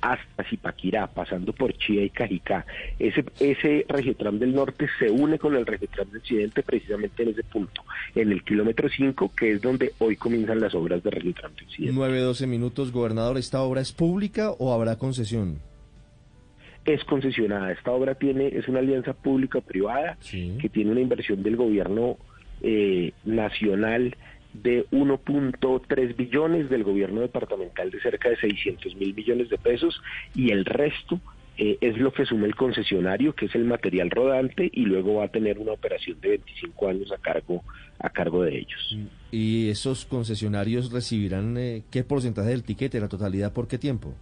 hasta 0.00 0.44
Zipaquirá, 0.44 1.08
pasando 1.08 1.52
por 1.52 1.76
Chía 1.76 2.04
y 2.04 2.10
Cajicá. 2.10 2.64
Ese, 2.98 3.24
ese 3.40 3.84
del 4.32 4.54
Norte 4.54 4.88
se 4.98 5.10
une 5.10 5.38
con 5.38 5.54
el 5.56 5.66
Regiotram 5.66 6.08
del 6.08 6.20
Occidente 6.20 6.62
precisamente 6.62 7.22
en 7.22 7.30
ese 7.30 7.42
punto, 7.42 7.82
en 8.14 8.32
el 8.32 8.42
kilómetro 8.42 8.88
5, 8.88 9.32
que 9.36 9.52
es 9.52 9.60
donde 9.60 9.92
hoy 9.98 10.16
comienzan 10.16 10.60
las 10.60 10.74
obras 10.74 11.02
de 11.02 11.10
Regiotram 11.10 11.54
del 11.54 11.64
Occidente. 11.64 11.94
9, 11.94 12.20
12 12.20 12.46
minutos, 12.46 12.92
gobernador, 12.92 13.36
¿esta 13.36 13.60
obra 13.60 13.80
es 13.80 13.92
pública 13.92 14.52
o 14.52 14.72
habrá 14.72 14.96
concesión? 14.96 15.58
Es 16.84 17.04
concesionada. 17.04 17.72
Esta 17.72 17.90
obra 17.90 18.14
tiene 18.14 18.48
es 18.48 18.66
una 18.68 18.78
alianza 18.78 19.12
pública-privada 19.12 20.16
que 20.30 20.68
tiene 20.70 20.92
una 20.92 21.00
inversión 21.00 21.42
del 21.42 21.56
gobierno 21.56 22.16
eh, 22.62 23.12
nacional 23.24 24.16
de 24.52 24.86
1.3 24.90 26.16
billones 26.16 26.70
del 26.70 26.84
gobierno 26.84 27.20
departamental 27.20 27.90
de 27.90 28.00
cerca 28.00 28.30
de 28.30 28.36
600 28.36 28.96
mil 28.96 29.14
millones 29.14 29.50
de 29.50 29.58
pesos 29.58 30.00
y 30.34 30.50
el 30.50 30.64
resto 30.64 31.20
eh, 31.60 31.76
es 31.80 31.98
lo 31.98 32.12
que 32.12 32.22
asume 32.22 32.46
el 32.46 32.54
concesionario, 32.54 33.34
que 33.34 33.46
es 33.46 33.54
el 33.56 33.64
material 33.64 34.10
rodante, 34.10 34.70
y 34.72 34.82
luego 34.82 35.14
va 35.14 35.24
a 35.24 35.28
tener 35.28 35.58
una 35.58 35.72
operación 35.72 36.20
de 36.20 36.28
25 36.28 36.88
años 36.88 37.10
a 37.10 37.18
cargo, 37.18 37.64
a 37.98 38.10
cargo 38.10 38.44
de 38.44 38.58
ellos. 38.58 38.96
¿Y 39.32 39.68
esos 39.68 40.04
concesionarios 40.04 40.92
recibirán 40.92 41.56
eh, 41.58 41.82
qué 41.90 42.04
porcentaje 42.04 42.50
del 42.50 42.62
tiquete, 42.62 43.00
la 43.00 43.08
totalidad, 43.08 43.52
por 43.52 43.66
qué 43.66 43.76
tiempo? 43.76 44.14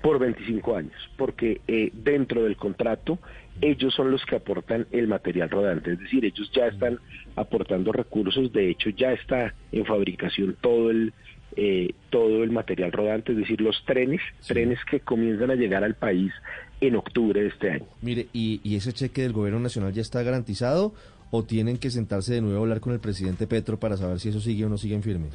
Por 0.00 0.20
25 0.20 0.76
años, 0.76 1.10
porque 1.16 1.60
eh, 1.66 1.90
dentro 1.92 2.44
del 2.44 2.56
contrato 2.56 3.18
ellos 3.60 3.94
son 3.94 4.10
los 4.10 4.24
que 4.24 4.36
aportan 4.36 4.86
el 4.90 5.08
material 5.08 5.50
rodante, 5.50 5.92
es 5.92 6.00
decir, 6.00 6.24
ellos 6.24 6.50
ya 6.54 6.66
están 6.66 6.98
aportando 7.34 7.92
recursos, 7.92 8.52
de 8.52 8.70
hecho 8.70 8.90
ya 8.90 9.12
está 9.12 9.54
en 9.72 9.84
fabricación 9.84 10.56
todo 10.60 10.90
el, 10.90 11.12
eh, 11.56 11.94
todo 12.10 12.42
el 12.42 12.50
material 12.50 12.92
rodante, 12.92 13.32
es 13.32 13.38
decir, 13.38 13.60
los 13.60 13.82
trenes, 13.84 14.20
trenes 14.46 14.78
que 14.90 15.00
comienzan 15.00 15.50
a 15.50 15.54
llegar 15.54 15.84
al 15.84 15.94
país 15.94 16.32
en 16.80 16.96
octubre 16.96 17.40
de 17.40 17.48
este 17.48 17.70
año. 17.70 17.86
Mire, 18.02 18.26
¿y, 18.32 18.60
¿y 18.62 18.76
ese 18.76 18.92
cheque 18.92 19.22
del 19.22 19.32
gobierno 19.32 19.60
nacional 19.60 19.92
ya 19.92 20.02
está 20.02 20.22
garantizado 20.22 20.92
o 21.30 21.44
tienen 21.44 21.78
que 21.78 21.90
sentarse 21.90 22.34
de 22.34 22.40
nuevo 22.40 22.58
a 22.58 22.62
hablar 22.62 22.80
con 22.80 22.92
el 22.92 23.00
presidente 23.00 23.46
Petro 23.46 23.78
para 23.78 23.96
saber 23.96 24.20
si 24.20 24.28
eso 24.28 24.40
sigue 24.40 24.64
o 24.64 24.68
no 24.68 24.76
sigue 24.76 24.94
en 24.94 25.02
firme? 25.02 25.26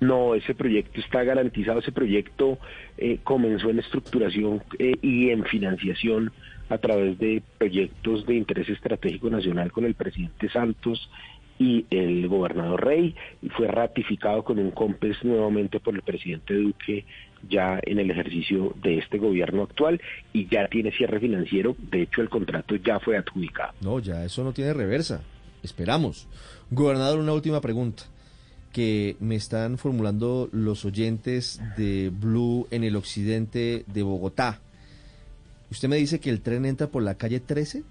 No, 0.00 0.34
ese 0.34 0.54
proyecto 0.54 1.00
está 1.00 1.22
garantizado, 1.22 1.78
ese 1.78 1.92
proyecto 1.92 2.58
eh, 2.98 3.20
comenzó 3.22 3.70
en 3.70 3.78
estructuración 3.78 4.62
eh, 4.78 4.94
y 5.00 5.30
en 5.30 5.44
financiación 5.44 6.32
a 6.68 6.78
través 6.78 7.18
de 7.18 7.42
proyectos 7.58 8.26
de 8.26 8.34
interés 8.34 8.68
estratégico 8.68 9.30
nacional 9.30 9.70
con 9.72 9.84
el 9.84 9.94
presidente 9.94 10.48
Santos 10.48 11.10
y 11.58 11.86
el 11.90 12.26
gobernador 12.28 12.84
Rey 12.84 13.14
y 13.42 13.48
fue 13.50 13.68
ratificado 13.68 14.42
con 14.42 14.58
un 14.58 14.70
COMPES 14.72 15.24
nuevamente 15.24 15.78
por 15.78 15.94
el 15.94 16.02
presidente 16.02 16.54
Duque 16.54 17.04
ya 17.48 17.78
en 17.82 17.98
el 17.98 18.10
ejercicio 18.10 18.74
de 18.82 18.98
este 18.98 19.18
gobierno 19.18 19.62
actual 19.62 20.00
y 20.32 20.48
ya 20.48 20.66
tiene 20.68 20.90
cierre 20.92 21.20
financiero, 21.20 21.76
de 21.90 22.02
hecho 22.02 22.22
el 22.22 22.28
contrato 22.28 22.74
ya 22.76 22.98
fue 23.00 23.16
adjudicado. 23.16 23.72
No, 23.80 23.98
ya 23.98 24.24
eso 24.24 24.42
no 24.42 24.52
tiene 24.52 24.72
reversa. 24.72 25.22
Esperamos. 25.62 26.28
Gobernador, 26.70 27.18
una 27.18 27.32
última 27.32 27.60
pregunta 27.60 28.04
que 28.72 29.16
me 29.20 29.36
están 29.36 29.78
formulando 29.78 30.48
los 30.52 30.84
oyentes 30.84 31.62
de 31.76 32.10
Blue 32.10 32.66
en 32.70 32.82
el 32.82 32.96
occidente 32.96 33.84
de 33.86 34.02
Bogotá. 34.02 34.60
¿Usted 35.74 35.88
me 35.88 35.96
dice 35.96 36.20
que 36.20 36.30
el 36.30 36.40
tren 36.40 36.64
entra 36.66 36.86
por 36.86 37.02
la 37.02 37.16
calle 37.16 37.40
13? 37.40 37.82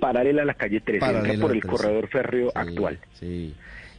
Paralela 0.00 0.42
a 0.42 0.44
la 0.44 0.54
calle 0.54 0.80
13, 0.80 1.06
entra 1.06 1.20
por 1.40 1.52
el 1.54 1.60
13. 1.60 1.68
corredor 1.68 2.08
férreo 2.08 2.46
Sí, 2.48 2.52
actual. 2.56 2.98
Sí. 3.12 3.54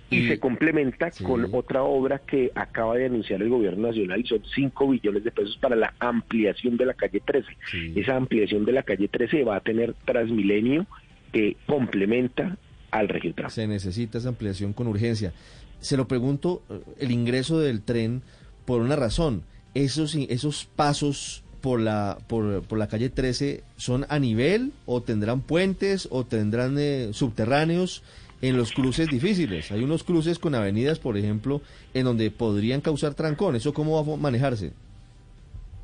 Y, 0.10 0.28
se 0.28 0.38
complementa 0.42 1.10
Sí. 1.10 1.24
con 1.24 1.48
otra 1.56 1.84
obra 1.84 2.20
que 2.20 2.52
acaba 2.54 2.98
de 2.98 3.06
anunciar 3.06 3.42
el 3.42 3.48
gobierno 3.48 3.88
nacional 3.88 4.20
y 4.20 4.28
son 4.28 4.42
5 4.54 4.90
billones 4.90 5.24
de 5.24 5.32
pesos 5.32 5.58
para 5.62 5.78
la 5.78 5.94
ampliación 6.00 6.76
de 6.76 6.86
la 6.88 6.96
calle 6.96 7.22
13. 7.26 7.48
Sí. 7.72 7.94
Esa 7.96 8.18
ampliación 8.18 8.66
de 8.66 8.74
la 8.74 8.84
calle 8.84 9.08
13 9.08 9.46
va 9.46 9.56
a 9.56 9.62
tener 9.62 9.94
Transmilenio 10.04 10.86
que 11.32 11.56
complementa 11.66 12.58
al 12.92 13.08
Regiotram. 13.08 13.50
Se 13.50 13.68
necesita 13.68 14.18
esa 14.18 14.28
ampliación 14.28 14.74
con 14.74 14.88
urgencia. 14.88 15.32
Se 15.80 15.96
lo 15.96 16.10
pregunto, 16.10 16.62
eh, 16.70 16.82
el 17.00 17.12
ingreso 17.12 17.62
del 17.62 17.82
tren, 17.84 18.22
por 18.66 18.82
una 18.82 18.98
razón. 18.98 19.44
Esos, 19.76 20.14
esos 20.16 20.66
pasos 20.66 21.46
por 21.62 21.80
la, 21.80 22.18
por, 22.28 22.64
por 22.64 22.78
la 22.78 22.88
calle 22.88 23.10
13 23.10 23.64
son 23.78 24.06
a 24.10 24.20
nivel 24.20 24.72
o 24.86 25.02
tendrán 25.02 25.42
puentes 25.42 26.08
o 26.12 26.26
tendrán 26.26 26.76
eh, 26.78 27.10
subterráneos 27.14 28.04
en 28.42 28.58
los 28.58 28.72
cruces 28.72 29.08
difíciles. 29.08 29.72
Hay 29.72 29.84
unos 29.84 30.04
cruces 30.04 30.40
con 30.40 30.56
avenidas, 30.56 31.00
por 31.00 31.18
ejemplo, 31.18 31.62
en 31.94 32.06
donde 32.06 32.32
podrían 32.32 32.82
causar 32.82 33.14
trancón. 33.14 33.56
¿Eso 33.56 33.74
cómo 33.74 34.04
va 34.04 34.14
a 34.14 34.18
manejarse? 34.18 34.74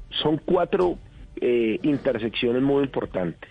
Son 0.10 0.38
cuatro 0.44 0.98
eh, 1.40 1.80
intersecciones 1.84 2.62
muy 2.64 2.84
importantes. 2.84 3.50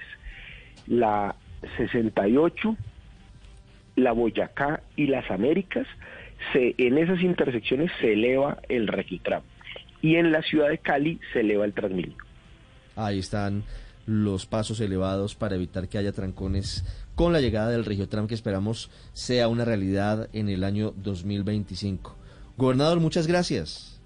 La 0.89 1.37
68, 1.77 2.77
la 3.97 4.13
Boyacá 4.13 4.83
y 4.97 5.07
las 5.07 5.31
Américas, 5.31 5.87
se, 6.53 6.75
en 6.79 6.99
esas 6.99 7.23
intersecciones 7.23 7.91
se 8.01 8.13
eleva 8.13 8.59
el 8.69 8.89
Regiotram. 8.89 9.43
Y 10.03 10.17
en 10.17 10.33
la 10.33 10.43
ciudad 10.43 10.69
de 10.69 10.79
Cali 10.79 11.21
se 11.33 11.41
eleva 11.41 11.65
el 11.65 11.73
Transmilenio. 11.73 12.17
Ahí 12.97 13.19
están 13.19 13.65
los 14.07 14.47
pasos 14.47 14.81
elevados 14.81 15.35
para 15.35 15.57
evitar 15.57 15.89
que 15.89 15.99
haya 15.99 16.13
trancones 16.13 16.85
con 17.15 17.33
la 17.33 17.41
llegada 17.41 17.71
del 17.71 17.85
Regiotram 17.85 18.29
que 18.29 18.35
esperamos 18.35 18.91
sea 19.13 19.49
una 19.49 19.65
realidad 19.65 20.29
en 20.33 20.49
el 20.49 20.65
año 20.65 20.93
2025. 20.97 22.15
Gobernador, 22.57 23.01
muchas 23.01 23.27
gracias. 23.27 24.01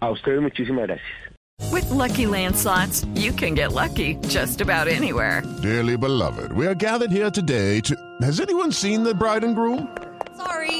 A 0.00 0.10
ustedes 0.10 0.40
muchísimas 0.40 0.86
gracias. 0.86 1.30
With 1.70 1.88
Lucky 1.90 2.26
Land 2.26 2.56
slots, 2.56 3.04
you 3.14 3.32
can 3.32 3.54
get 3.54 3.72
lucky 3.72 4.16
just 4.28 4.60
about 4.60 4.88
anywhere. 4.88 5.42
Dearly 5.62 5.96
beloved, 5.96 6.52
we 6.52 6.66
are 6.66 6.74
gathered 6.74 7.12
here 7.12 7.30
today 7.30 7.80
to. 7.82 7.94
Has 8.22 8.40
anyone 8.40 8.72
seen 8.72 9.04
the 9.04 9.14
bride 9.14 9.44
and 9.44 9.54
groom? 9.54 9.86
Sorry, 10.36 10.79